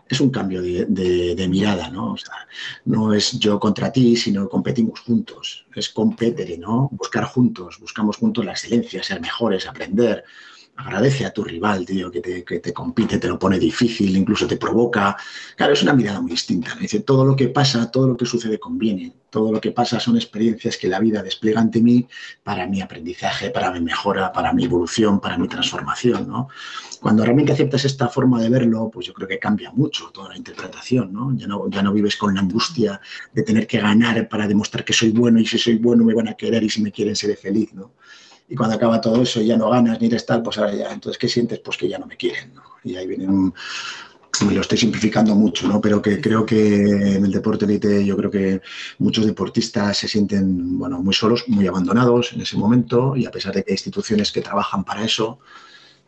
[0.09, 0.87] es un cambio de,
[1.35, 2.13] de, mirada, ¿no?
[2.13, 2.47] O sea,
[2.85, 6.89] no es yo contra ti, sino competimos juntos, es competere, ¿no?
[6.93, 10.25] Buscar juntos, buscamos juntos la excelencia, ser mejores, aprender.
[10.77, 14.47] Agradece a tu rival, tío, que te, que te, compite, te lo pone difícil, incluso
[14.47, 15.17] te provoca.
[15.57, 16.75] Claro, es una mirada muy distinta.
[16.79, 19.13] Dice, todo lo que pasa, todo lo que sucede conviene.
[19.31, 22.07] Todo lo que pasa son experiencias que la vida despliega ante mí
[22.43, 26.49] para mi aprendizaje, para mi mejora, para mi evolución, para mi transformación, ¿no?
[27.01, 30.37] Cuando realmente aceptas esta forma de verlo, pues yo creo que cambia mucho toda la
[30.37, 31.37] interpretación, ¿no?
[31.37, 33.01] Ya no, ya no vives con la angustia
[33.33, 36.29] de tener que ganar para demostrar que soy bueno y si soy bueno me van
[36.29, 37.93] a querer y si me quieren seré feliz, ¿no?
[38.49, 41.19] Y cuando acaba todo eso ya no ganas ni eres tal, pues ahora ya, entonces,
[41.19, 41.59] ¿qué sientes?
[41.61, 42.53] Pues que ya no me quieren.
[42.85, 43.53] Y ahí viene un,
[44.51, 45.81] lo estoy simplificando mucho, ¿no?
[45.81, 48.61] Pero que creo que en el deporte élite yo creo que
[48.99, 53.55] muchos deportistas se sienten, bueno, muy solos, muy abandonados en ese momento y a pesar
[53.55, 55.39] de que hay instituciones que trabajan para eso,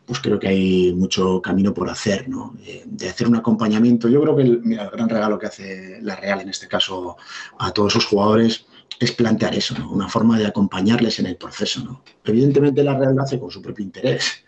[0.05, 2.55] pues creo que hay mucho camino por hacer, ¿no?
[2.85, 4.07] De hacer un acompañamiento.
[4.07, 7.17] Yo creo que el, mira, el gran regalo que hace la Real en este caso
[7.57, 8.65] a todos sus jugadores
[8.99, 9.91] es plantear eso, ¿no?
[9.91, 11.83] una forma de acompañarles en el proceso.
[11.83, 12.03] ¿no?
[12.23, 14.43] Evidentemente la Real lo hace con su propio interés.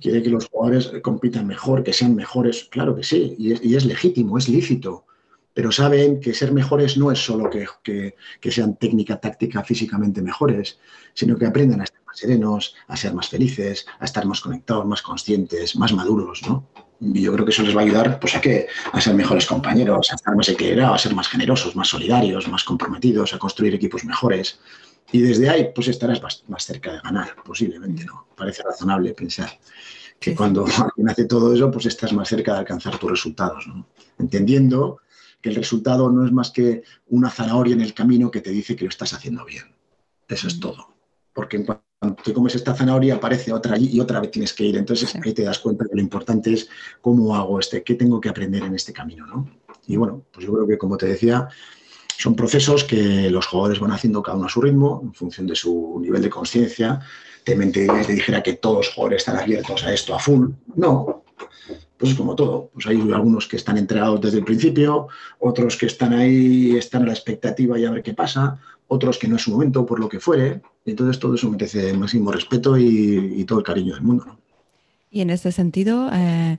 [0.00, 3.76] Quiere que los jugadores compitan mejor, que sean mejores, claro que sí, y es, y
[3.76, 5.06] es legítimo, es lícito,
[5.54, 10.22] pero saben que ser mejores no es solo que, que, que, sean técnica, táctica, físicamente
[10.22, 10.78] mejores,
[11.14, 14.84] sino que aprendan a estar más serenos, a ser más felices, a estar más conectados,
[14.86, 16.68] más conscientes, más maduros, ¿no?
[17.00, 19.46] Y yo creo que eso les va a ayudar pues, a, que, a ser mejores
[19.46, 23.74] compañeros, a estar más equilibrados, a ser más generosos, más solidarios, más comprometidos, a construir
[23.74, 24.60] equipos mejores.
[25.10, 28.26] Y desde ahí, pues estarás más, más cerca de ganar, posiblemente, ¿no?
[28.36, 29.50] Parece razonable pensar
[30.20, 33.86] que cuando alguien hace todo eso, pues estás más cerca de alcanzar tus resultados, ¿no?
[34.18, 35.00] Entendiendo
[35.40, 38.76] que el resultado no es más que una zanahoria en el camino que te dice
[38.76, 39.64] que lo estás haciendo bien.
[40.28, 40.94] Eso es todo.
[41.32, 41.89] Porque en cuanto
[42.22, 44.76] te comes esta zanahoria, aparece otra allí y otra vez tienes que ir.
[44.76, 46.68] Entonces ahí te das cuenta que lo importante es
[47.00, 49.48] cómo hago este, qué tengo que aprender en este camino, ¿no?
[49.86, 51.48] Y bueno, pues yo creo que como te decía,
[52.16, 55.54] son procesos que los jugadores van haciendo cada uno a su ritmo, en función de
[55.54, 57.00] su nivel de conciencia.
[57.44, 60.50] Te mentiría te dijera que todos los jugadores están abiertos a esto a full.
[60.76, 61.24] No,
[61.98, 62.70] pues es como todo.
[62.72, 67.06] Pues hay algunos que están entregados desde el principio, otros que están ahí, están a
[67.06, 70.08] la expectativa y a ver qué pasa, otros que no es su momento, por lo
[70.08, 70.62] que fuere.
[70.84, 74.24] Entonces todo eso merece el máximo respeto y, y todo el cariño del mundo.
[74.26, 74.38] ¿no?
[75.10, 76.58] Y en este sentido, eh,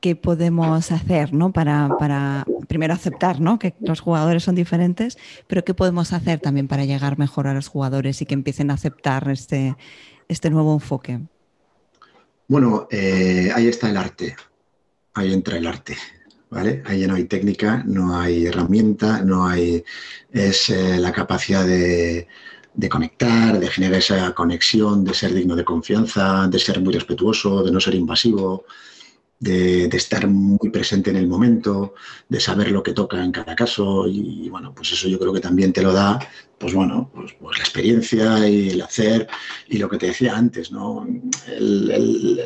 [0.00, 1.52] ¿qué podemos hacer ¿no?
[1.52, 3.58] para, para, primero aceptar ¿no?
[3.58, 7.68] que los jugadores son diferentes, pero qué podemos hacer también para llegar mejor a los
[7.68, 9.76] jugadores y que empiecen a aceptar este,
[10.28, 11.20] este nuevo enfoque?
[12.46, 14.36] Bueno, eh, ahí está el arte,
[15.14, 15.96] ahí entra el arte.
[16.50, 16.82] ¿Vale?
[16.86, 19.84] Ahí no hay técnica, no hay herramienta, no hay...
[20.32, 22.26] es eh, la capacidad de,
[22.90, 27.72] conectar, de generar esa conexión, de ser digno de confianza, de ser muy respetuoso, de
[27.72, 28.64] no ser invasivo,
[29.40, 31.94] de, estar muy presente en el momento,
[32.28, 35.40] de saber lo que toca en cada caso y, bueno, pues eso yo creo que
[35.40, 36.18] también te lo da,
[36.58, 39.28] pues bueno, pues, pues la experiencia y el hacer
[39.68, 41.06] y lo que te decía antes, ¿no?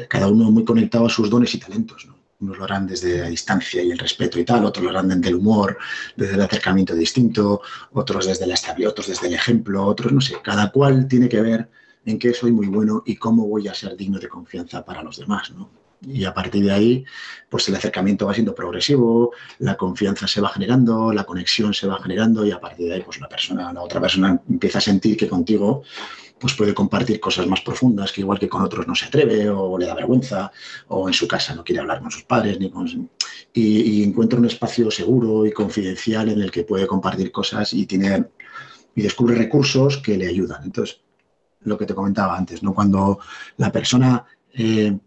[0.09, 2.22] Cada uno muy conectado a sus dones y talentos, ¿no?
[2.43, 5.29] Unos lo harán desde la distancia y el respeto y tal, otros lo harán desde
[5.29, 5.79] el humor,
[6.17, 7.63] desde el acercamiento distinto,
[7.93, 11.41] otros desde la estabilidad, otros desde el ejemplo, otros no sé, cada cual tiene que
[11.41, 11.69] ver
[12.05, 15.19] en qué soy muy bueno y cómo voy a ser digno de confianza para los
[15.19, 15.71] demás, ¿no?
[16.05, 17.05] Y a partir de ahí,
[17.49, 19.31] pues el acercamiento va siendo progresivo,
[19.61, 23.03] la confianza se va generando, la conexión se va generando y a partir de ahí,
[23.03, 25.85] pues la persona, la otra persona empieza a sentir que contigo
[26.43, 29.79] pues puede compartir cosas más profundas que igual que con otros no se atreve o
[29.79, 30.53] le da vergüenza
[30.89, 32.87] o en su casa no quiere hablar con sus padres ni con...
[33.55, 37.87] y, y encuentra un espacio seguro y confidencial en el que puede compartir cosas y
[37.87, 38.27] tiene
[38.95, 40.65] y descubre recursos que le ayudan.
[40.65, 41.01] Entonces,
[41.61, 42.75] lo que te comentaba antes, ¿no?
[42.75, 43.21] Cuando
[43.57, 44.99] la persona eh,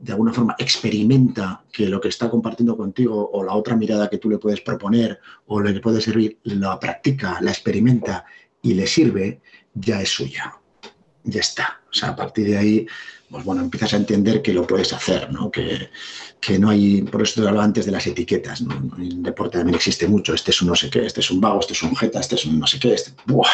[0.00, 4.18] de alguna forma experimenta que lo que está compartiendo contigo o la otra mirada que
[4.18, 8.24] tú le puedes proponer o le puede servir, la practica, la experimenta
[8.62, 9.40] y le sirve,
[9.74, 10.54] ya es suya.
[11.24, 11.80] Ya está.
[11.90, 12.86] O sea, a partir de ahí,
[13.30, 15.50] pues bueno, empiezas a entender que lo puedes hacer, ¿no?
[15.50, 15.90] Que,
[16.40, 18.74] que no hay, por eso te hablaba antes de las etiquetas, ¿no?
[18.98, 21.60] En deporte también existe mucho, este es un no sé qué, este es un vago,
[21.60, 23.12] este es un jeta, este es un no sé qué, este...
[23.26, 23.48] ¡Buah!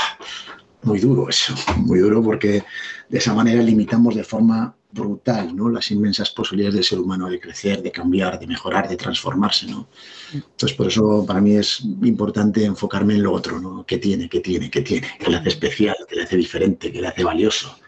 [0.83, 2.63] Muy duro eso, muy duro porque
[3.09, 5.69] de esa manera limitamos de forma brutal ¿no?
[5.69, 9.67] las inmensas posibilidades del ser humano de crecer, de cambiar, de mejorar, de transformarse.
[9.67, 9.89] ¿no?
[10.33, 13.85] Entonces, por eso para mí es importante enfocarme en lo otro, ¿no?
[13.87, 15.09] ¿Qué tiene, qué tiene, qué tiene?
[15.19, 17.79] ¿Qué le hace especial, qué le hace diferente, qué le hace valioso,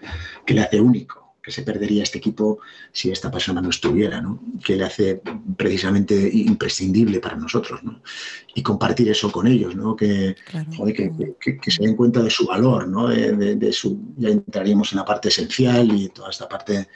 [0.44, 1.27] qué le hace único?
[1.48, 2.58] Que se perdería este equipo
[2.92, 4.38] si esta persona no estuviera, ¿no?
[4.62, 5.22] que le hace
[5.56, 7.82] precisamente imprescindible para nosotros.
[7.82, 8.02] ¿no?
[8.54, 9.96] Y compartir eso con ellos, ¿no?
[9.96, 10.70] que, claro.
[10.76, 13.08] joder, que, que, que, se den cuenta de su valor, ¿no?
[13.08, 16.88] de, de, de, su, ya entraríamos en la parte esencial y toda esta parte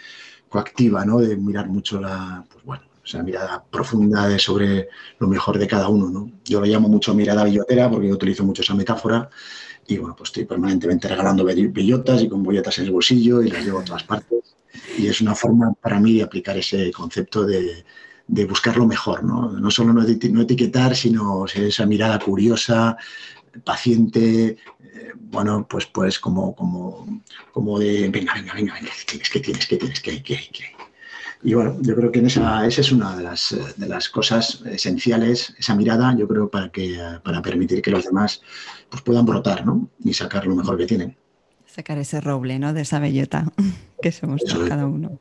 [0.51, 1.21] coactiva, ¿no?
[1.21, 4.89] de mirar mucho la, pues bueno, esa mirada profunda sobre
[5.19, 6.09] lo mejor de cada uno.
[6.09, 6.31] ¿no?
[6.45, 9.29] Yo lo llamo mucho mirada billotera porque yo utilizo mucho esa metáfora
[9.87, 13.65] y bueno, pues estoy permanentemente regalando bellotas y con bolletas en el bolsillo y las
[13.65, 14.57] llevo a todas partes.
[14.97, 17.85] Y es una forma para mí de aplicar ese concepto de,
[18.27, 19.51] de buscar lo mejor, ¿no?
[19.51, 22.97] No solo no, etiquetar, sino esa mirada curiosa,
[23.65, 27.23] paciente, eh, bueno, pues, pues como, como,
[27.53, 30.82] como de, venga, venga, venga, venga, ¿qué tienes, qué tienes, qué tienes, qué qué qué
[31.45, 34.63] Y bueno, yo creo que en esa, esa es una de las, de las cosas
[34.65, 38.43] esenciales, esa mirada, yo creo, para, que, para permitir que los demás
[38.89, 39.89] pues, puedan brotar, ¿no?
[40.05, 41.17] Y sacar lo mejor que tienen.
[41.67, 42.73] Sacar ese roble, ¿no?
[42.73, 43.51] De esa bellota
[44.03, 45.19] que somos cada uno.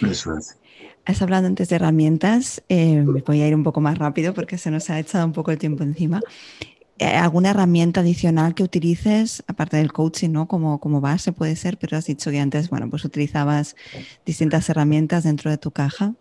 [0.00, 0.56] Eso es.
[1.04, 4.70] Has hablado antes de herramientas, eh, voy a ir un poco más rápido porque se
[4.70, 6.20] nos ha echado un poco el tiempo encima.
[7.02, 10.46] Eh, ¿Alguna herramienta adicional que utilices, aparte del coaching, ¿no?
[10.46, 13.74] como, como base puede ser, pero has dicho que antes, bueno, pues utilizabas
[14.24, 16.14] distintas herramientas dentro de tu caja?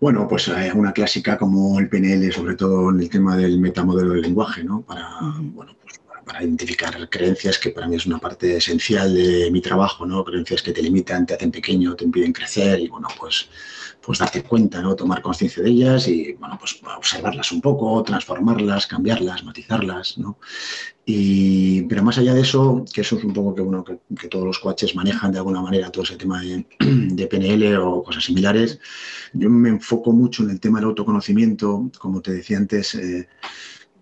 [0.00, 4.14] Bueno, pues hay una clásica como el PNL, sobre todo en el tema del metamodelo
[4.14, 4.82] del lenguaje, ¿no?
[4.82, 5.08] Para,
[5.40, 10.04] bueno, pues para identificar creencias que para mí es una parte esencial de mi trabajo,
[10.06, 10.24] ¿no?
[10.24, 13.48] Creencias que te limitan, te hacen pequeño, te impiden crecer y bueno, pues,
[14.04, 14.94] pues darte cuenta, ¿no?
[14.94, 20.38] Tomar conciencia de ellas y bueno, pues observarlas un poco, transformarlas, cambiarlas, matizarlas, ¿no?
[21.06, 24.46] Y, pero más allá de eso, que eso es un poco que, uno que, todos
[24.46, 28.78] los coaches manejan de alguna manera todo ese tema de, de, PNL o cosas similares,
[29.32, 33.28] yo me enfoco mucho en el tema del autoconocimiento, como te decía antes, eh,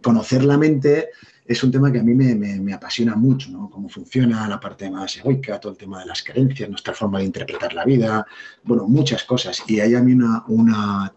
[0.01, 1.11] conocer la mente
[1.53, 3.71] es un tema que a mí me, apasiona mucho, ¿no?
[3.71, 7.27] Cómo funciona la parte más egoica, todo el tema de las creencias, nuestra forma de
[7.27, 8.27] interpretar la vida,
[8.65, 9.63] bueno, muchas cosas.
[9.67, 11.13] Y hay a mí una, una,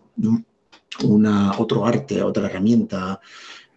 [1.04, 3.20] una otro arte, otra herramienta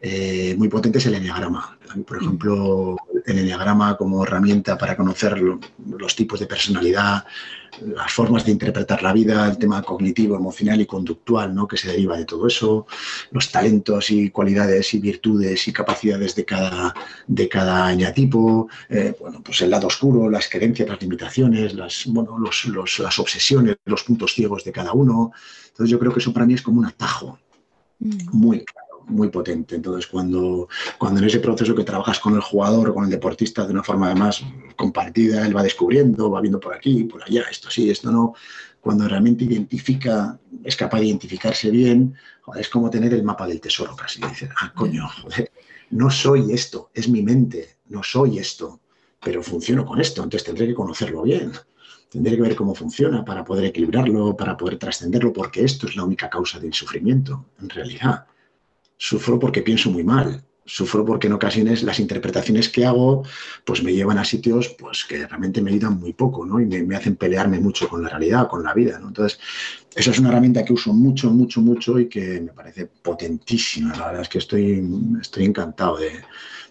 [0.00, 1.78] eh, muy potente es el enneagrama.
[2.06, 2.96] Por ejemplo,
[3.28, 7.24] el enneagrama como herramienta para conocer los tipos de personalidad,
[7.82, 11.68] las formas de interpretar la vida, el tema cognitivo, emocional y conductual ¿no?
[11.68, 12.86] que se deriva de todo eso,
[13.30, 16.94] los talentos y cualidades y virtudes y capacidades de cada,
[17.26, 22.38] de cada añatipo, eh, bueno, pues el lado oscuro, las creencias, las limitaciones, las, bueno,
[22.38, 25.32] los, las obsesiones, los puntos ciegos de cada uno.
[25.68, 27.38] Entonces yo creo que eso para mí es como un atajo
[28.00, 28.30] mm.
[28.32, 29.76] muy claro muy potente.
[29.76, 33.66] Entonces, cuando, cuando en ese proceso que trabajas con el jugador o con el deportista
[33.66, 34.42] de una forma además
[34.76, 38.34] compartida, él va descubriendo, va viendo por aquí, por allá, esto sí, esto no,
[38.80, 42.14] cuando realmente identifica, es capaz de identificarse bien,
[42.56, 44.20] es como tener el mapa del tesoro casi.
[44.22, 45.50] Dice, ah, coño, joder,
[45.90, 48.80] no soy esto, es mi mente, no soy esto,
[49.22, 51.52] pero funciono con esto, entonces tendré que conocerlo bien.
[52.10, 56.04] Tendré que ver cómo funciona para poder equilibrarlo, para poder trascenderlo, porque esto es la
[56.04, 58.26] única causa del sufrimiento, en realidad
[58.98, 63.24] sufro porque pienso muy mal, sufro porque en ocasiones las interpretaciones que hago
[63.64, 66.60] pues me llevan a sitios pues que realmente me ayudan muy poco ¿no?
[66.60, 69.00] y me, hacen pelearme mucho con la realidad, con la vida.
[69.02, 69.40] Entonces,
[69.96, 73.96] esa es una herramienta que uso mucho, mucho, mucho y que me parece potentísima.
[73.96, 74.86] La verdad es que estoy,
[75.20, 76.10] estoy encantado de,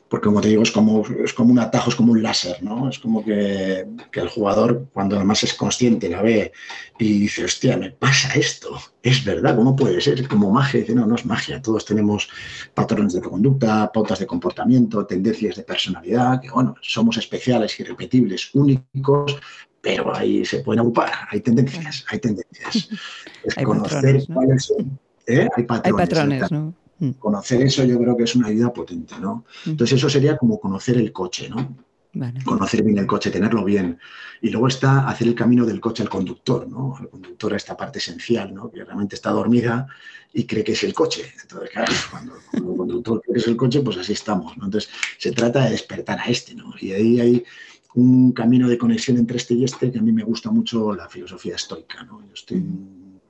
[0.10, 2.90] porque como te digo, es como, es como un atajo, es como un láser, ¿no?
[2.90, 6.52] Es como que, el jugador, cuando además es consciente, la ve
[6.98, 10.28] y dice, hostia, me pasa esto, es verdad, ¿cómo puede ser?
[10.28, 12.30] Como magia, dice, no, no es magia, todos tenemos
[12.74, 19.38] patrones de conducta, pautas de comportamiento, tendencias de personalidad, que bueno, somos especiales, irrepetibles, únicos,
[19.82, 22.90] pero ahí se pueden agrupar, hay tendencias, hay tendencias.
[23.44, 25.00] Es conocer cuáles son...
[25.26, 25.48] ¿eh?
[25.56, 26.74] Hay patrones, hay patrones ¿no?
[27.00, 27.12] Mm.
[27.12, 29.46] Conocer eso yo creo que es una ayuda potente, ¿no?
[29.66, 29.72] Mm.
[29.72, 31.76] Entonces eso sería como conocer el coche, ¿no?
[32.44, 34.00] Conocer bien el coche, tenerlo bien.
[34.42, 36.96] Y luego está hacer el camino del coche al conductor, ¿no?
[36.98, 38.72] Al conductor a esta parte esencial, ¿no?
[38.72, 39.88] Que realmente está dormida
[40.34, 41.32] y cree que es el coche.
[41.42, 44.66] Entonces, claro, cuando, el conductor cree que es el coche, pues así estamos, ¿no?
[44.66, 44.90] Entonces,
[45.20, 46.74] se trata de despertar a este, ¿no?
[46.80, 47.44] Y ahí hay
[47.94, 51.10] un camino de conexión entre este y este que a mí me gusta mucho la
[51.10, 52.22] filosofía estoica, ¿no?
[52.22, 52.64] Yo estoy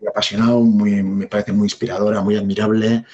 [0.06, 3.06] apasionado, muy, me parece muy inspiradora, muy admirable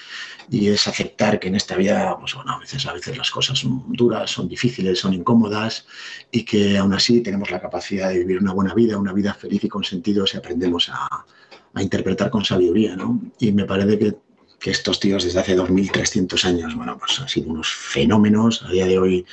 [0.50, 3.60] y es aceptar que en esta vida, pues bueno, a veces, a veces las cosas
[3.60, 5.86] son duras, son difíciles, son incómodas
[6.32, 9.64] y que aún así tenemos la capacidad de vivir una buena vida, una vida feliz
[9.64, 11.26] y con sentido si aprendemos a,
[11.74, 13.20] a interpretar con sabiduría, ¿no?
[13.40, 14.16] Y me parece que,
[14.60, 18.64] que estos tíos desde hace 2.300 años, bueno, pues han sido unos fenómenos.
[18.64, 19.26] A día de hoy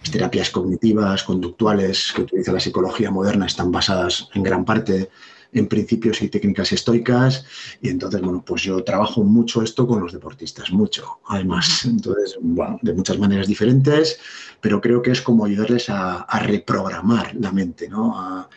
[0.00, 5.10] las terapias cognitivas, conductuales que utiliza la psicología moderna están basadas en gran parte
[5.52, 7.44] en principios y técnicas estoicas.
[7.80, 11.84] Y entonces, bueno, pues yo trabajo mucho esto con los deportistas, mucho, además.
[11.84, 14.18] Entonces, bueno, de muchas maneras diferentes,
[14.60, 18.14] pero creo que es como ayudarles a, reprogramar la mente, ¿no?
[18.16, 18.48] A,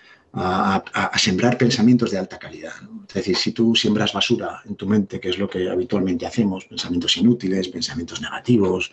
[1.16, 2.74] sembrar pensamientos de alta calidad.
[3.08, 6.66] Es decir, si tú siembras basura en tu mente, que es lo que habitualmente hacemos,
[6.66, 8.92] pensamientos inútiles, pensamientos negativos,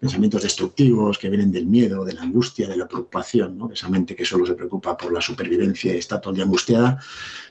[0.00, 3.70] pensamientos destructivos que vienen del miedo, de la angustia, de la preocupación, ¿no?
[3.70, 6.98] esa mente que solo se preocupa por la supervivencia y está todo el día angustiada,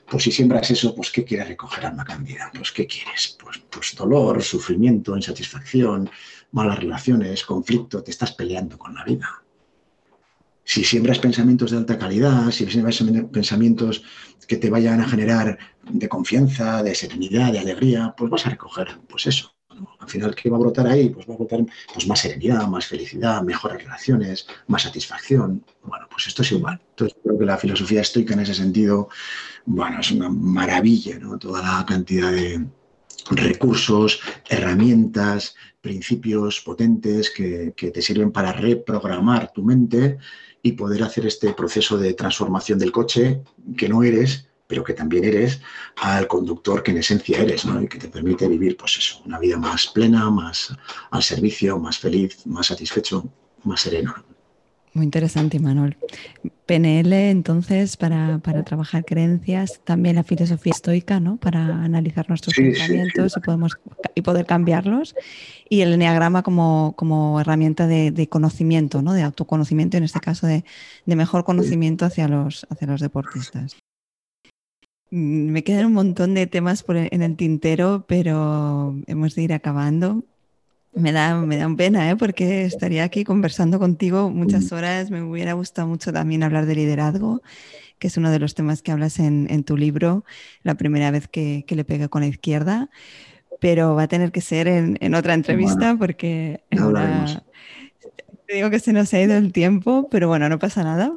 [0.08, 2.50] pues si siembras eso, pues ¿qué quieres recoger, alma candida?
[2.52, 3.38] Pues ¿qué quieres?
[3.40, 6.10] Pues, pues dolor, sufrimiento, insatisfacción,
[6.50, 9.44] malas relaciones, conflicto, te estás peleando con la vida.
[10.64, 14.02] Si siembras pensamientos de alta calidad, si siembras pensamientos
[14.46, 15.56] que te vayan a generar
[15.88, 19.59] de confianza, de serenidad, de alegría, pues vas a recoger pues eso.
[19.98, 21.10] Al final, ¿qué va a brotar ahí?
[21.10, 21.60] Pues va a brotar
[21.92, 25.64] pues, más serenidad, más felicidad, mejores relaciones, más satisfacción.
[25.82, 26.80] Bueno, pues esto es igual.
[26.90, 29.08] Entonces, creo que la filosofía estoica en ese sentido,
[29.66, 31.38] bueno, es una maravilla, ¿no?
[31.38, 32.66] Toda la cantidad de
[33.30, 40.18] recursos, herramientas, principios potentes que, que te sirven para reprogramar tu mente
[40.62, 43.42] y poder hacer este proceso de transformación del coche
[43.76, 45.60] que no eres, pero que también eres,
[45.96, 47.82] al conductor que en esencia eres, ¿no?
[47.82, 50.72] Y que te permite vivir, pues eso, una vida más plena, más
[51.10, 53.28] al servicio, más feliz, más satisfecho,
[53.64, 54.14] más sereno.
[54.92, 55.96] Muy interesante, Manuel.
[56.66, 61.36] PNL, entonces, para, trabajar creencias, también la filosofía estoica, ¿no?
[61.36, 63.78] Para analizar nuestros pensamientos Y, podemos,
[64.14, 65.16] y poder cambiarlos.
[65.68, 69.12] Y el enneagrama como, como herramienta de, conocimiento, ¿no?
[69.12, 70.64] De autoconocimiento, en este caso de,
[71.06, 73.76] mejor conocimiento hacia los, hacia los deportistas.
[75.10, 79.52] Mm, me quedan un montón de temas por en el tintero, pero hemos de ir
[79.52, 80.24] acabando.
[80.92, 82.16] Me da, me da pena, ¿eh?
[82.16, 85.10] porque estaría aquí conversando contigo muchas horas.
[85.10, 87.42] Me hubiera gustado mucho también hablar de liderazgo,
[88.00, 90.24] que es uno de los temas que hablas en, en tu libro,
[90.64, 92.90] la primera vez que, que, le pega con la izquierda.
[93.60, 97.44] Pero va a tener que ser en, en otra entrevista porque ahora
[98.54, 101.12] digo que se nos ha ido el tiempo, pero bueno, no pasa nada.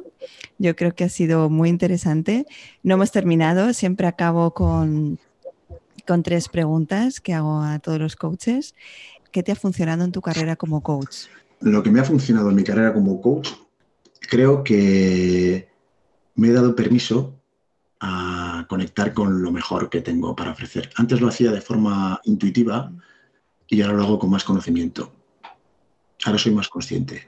[0.58, 2.46] Yo creo que ha sido muy interesante.
[2.82, 5.18] No hemos terminado, siempre acabo con,
[6.06, 8.74] con tres preguntas que hago a todos los coaches.
[9.32, 11.26] ¿Qué te ha funcionado en tu carrera como coach?
[11.60, 13.50] Lo que me ha funcionado en mi carrera como coach,
[14.20, 15.68] creo que
[16.36, 17.40] me he dado permiso
[18.00, 20.90] a conectar con lo mejor que tengo para ofrecer.
[20.96, 22.92] Antes lo hacía de forma intuitiva
[23.66, 25.13] y ahora lo hago con más conocimiento.
[26.24, 27.26] Ahora soy más consciente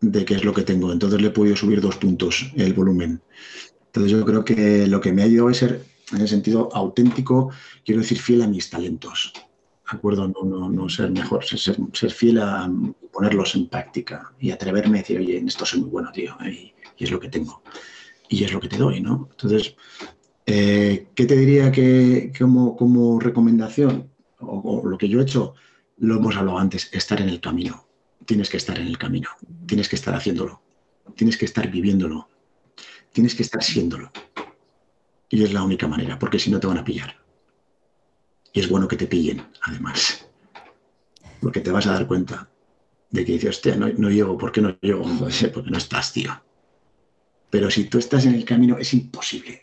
[0.00, 0.92] de qué es lo que tengo.
[0.92, 3.20] Entonces le he podido subir dos puntos el volumen.
[3.86, 7.50] Entonces yo creo que lo que me ha ayudado es ser, en el sentido auténtico,
[7.84, 9.32] quiero decir, fiel a mis talentos
[9.88, 12.70] acuerdo, no, no, ser mejor, ser, ser, fiel a
[13.12, 16.72] ponerlos en práctica y atreverme a decir, oye, en esto soy muy bueno, tío, y,
[16.98, 17.62] es lo que tengo,
[18.28, 19.28] y es lo que te doy, ¿no?
[19.30, 19.76] Entonces,
[20.46, 24.10] eh, ¿qué te diría que como, como recomendación?
[24.40, 25.54] O, lo que yo he hecho,
[25.98, 27.87] lo hemos hablado antes, estar en el camino.
[28.28, 29.30] Tienes que estar en el camino,
[29.64, 30.60] tienes que estar haciéndolo,
[31.16, 32.28] tienes que estar viviéndolo,
[33.10, 34.12] tienes que estar siéndolo.
[35.30, 37.16] Y es la única manera, porque si no te van a pillar.
[38.52, 40.28] Y es bueno que te pillen, además.
[41.40, 42.50] Porque te vas a dar cuenta
[43.08, 45.04] de que dices, hostia, no, no llego, ¿por qué no llego?
[45.54, 46.30] Porque no estás, tío.
[47.48, 49.62] Pero si tú estás en el camino, es imposible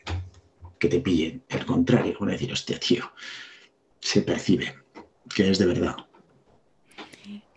[0.80, 1.44] que te pillen.
[1.52, 3.12] Al contrario, van a decir, hostia, tío,
[4.00, 4.74] se percibe
[5.36, 5.98] que es de verdad.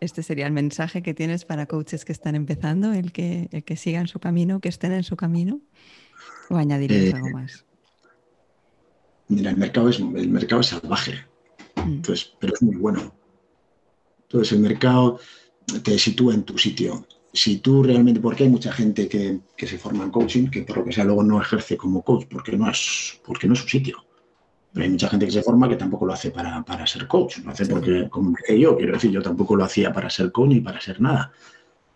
[0.01, 3.77] Este sería el mensaje que tienes para coaches que están empezando, el que, el que
[3.77, 5.61] sigan su camino, que estén en su camino.
[6.51, 7.65] ¿O añadirías eh, algo más?
[9.29, 11.15] Mira, el mercado es, el mercado es salvaje,
[11.77, 11.81] mm.
[11.81, 13.15] entonces, pero es muy bueno.
[14.23, 15.21] Entonces el mercado
[15.83, 17.07] te sitúa en tu sitio.
[17.33, 20.85] Si tú realmente, porque hay mucha gente que, se forma en coaching, que por lo
[20.85, 24.05] que sea luego no ejerce como coach, porque no es, porque no es su sitio.
[24.73, 27.51] Pero hay mucha gente que se forma que tampoco lo hace para, ser coach, lo
[27.51, 30.81] hace porque, como yo, quiero decir, yo tampoco lo hacía para ser coach ni para
[30.81, 31.33] ser nada.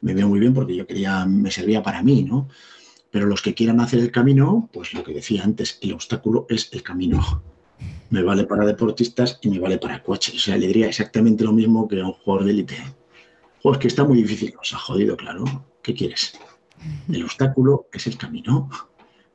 [0.01, 2.49] Me veo muy bien porque yo quería, me servía para mí, ¿no?
[3.11, 6.71] Pero los que quieran hacer el camino, pues lo que decía antes, el obstáculo es
[6.73, 7.43] el camino.
[8.09, 10.35] Me vale para deportistas y me vale para coches.
[10.35, 12.77] O sea, le diría exactamente lo mismo que a un jugador de élite.
[13.63, 14.55] Joder, que está muy difícil.
[14.55, 15.45] Nos ha jodido, claro.
[15.83, 16.33] ¿Qué quieres?
[17.09, 18.71] El obstáculo es el camino.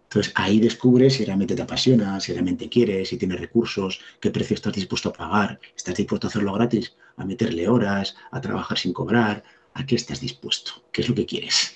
[0.10, 4.56] Entonces ahí descubres si realmente te apasiona, si realmente quieres, si tienes recursos, qué precio
[4.56, 8.94] estás dispuesto a pagar, estás dispuesto a hacerlo gratis, a meterle horas, a trabajar sin
[8.94, 9.44] cobrar,
[9.74, 11.74] a qué estás dispuesto, qué es lo que quieres.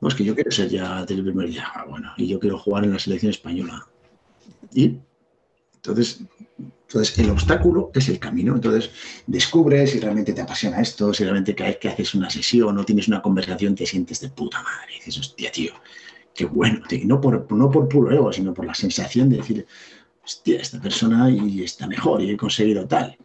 [0.00, 1.66] No, es que yo quiero ser ya del primer día.
[1.74, 3.86] Ah, bueno, y yo quiero jugar en la selección española.
[4.72, 4.98] Y
[5.76, 6.20] entonces,
[6.58, 8.54] entonces el obstáculo es el camino.
[8.54, 8.90] Entonces
[9.26, 12.84] descubres si realmente te apasiona esto, si realmente cada vez que haces una sesión o
[12.84, 14.94] tienes una conversación te sientes de puta madre.
[14.94, 15.72] Y dices, hostia, tío,
[16.36, 16.80] qué bueno.
[17.04, 19.66] No por, no por puro ego, sino por la sensación de decir,
[20.24, 23.16] hostia, esta persona y está mejor y he conseguido tal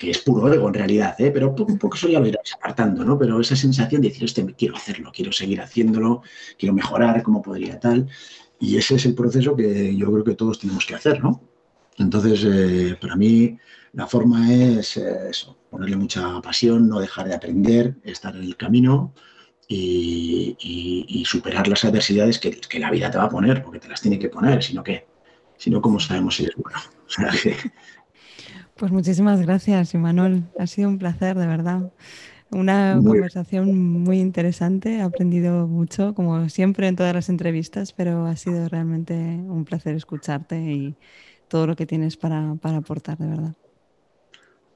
[0.00, 1.30] que es puro ego en realidad, ¿eh?
[1.30, 3.18] pero un poco eso ya lo irás apartando, ¿no?
[3.18, 6.22] Pero esa sensación de decir, este, quiero hacerlo, quiero seguir haciéndolo,
[6.58, 8.08] quiero mejorar, cómo podría tal.
[8.58, 11.42] Y ese es el proceso que yo creo que todos tenemos que hacer, ¿no?
[11.98, 13.58] Entonces, eh, para mí,
[13.92, 18.56] la forma es eh, eso, ponerle mucha pasión, no dejar de aprender, estar en el
[18.56, 19.12] camino
[19.72, 24.18] y, superar las adversidades que, la vida te va a poner, porque te las tiene
[24.18, 25.06] que poner, sino que,
[25.56, 26.78] si no, ¿cómo sabemos si es bueno?
[28.76, 30.44] Pues muchísimas gracias, Imanol.
[30.58, 31.92] Ha sido un placer, de verdad.
[32.50, 38.36] Una conversación muy interesante, he aprendido mucho, como siempre en todas las entrevistas, pero ha
[38.36, 40.96] sido realmente un placer escucharte y
[41.48, 43.52] todo lo que tienes para, para aportar, de verdad.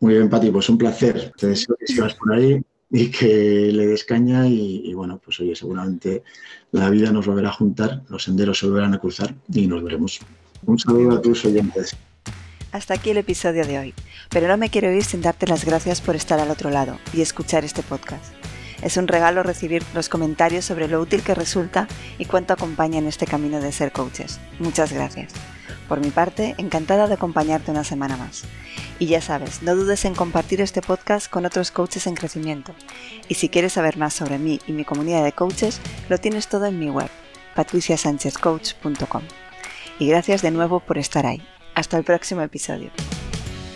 [0.01, 1.33] Muy bien, Pati, pues un placer.
[1.39, 5.55] Te deseo que sigas por ahí y que le des caña y, bueno, pues oye,
[5.57, 6.23] seguramente
[6.73, 10.21] la vida nos volverá a juntar, los senderos se volverán a cruzar y nos veremos.
[10.67, 11.97] Un saludo a tus oyentes.
[12.73, 13.95] Hasta aquí el episodio de hoy,
[14.31, 17.21] pero no me quiero ir sin darte las gracias por estar al otro lado y
[17.21, 18.35] escuchar este podcast.
[18.83, 21.87] Es un regalo recibir los comentarios sobre lo útil que resulta
[22.19, 24.41] y cuánto acompaña en este camino de ser coaches.
[24.59, 25.33] Muchas gracias.
[25.95, 28.43] Por mi parte, encantada de acompañarte una semana más.
[28.99, 32.75] Y ya sabes, no dudes en compartir este podcast con otros coaches en crecimiento.
[33.29, 36.67] Y si quieres saber más sobre mí y mi comunidad de coaches, lo tienes todo
[36.67, 37.09] en mi web,
[37.55, 39.23] patriciasanchezcoach.com.
[40.01, 41.47] Y gracias de nuevo por estar ahí.
[41.77, 42.91] Hasta el próximo episodio.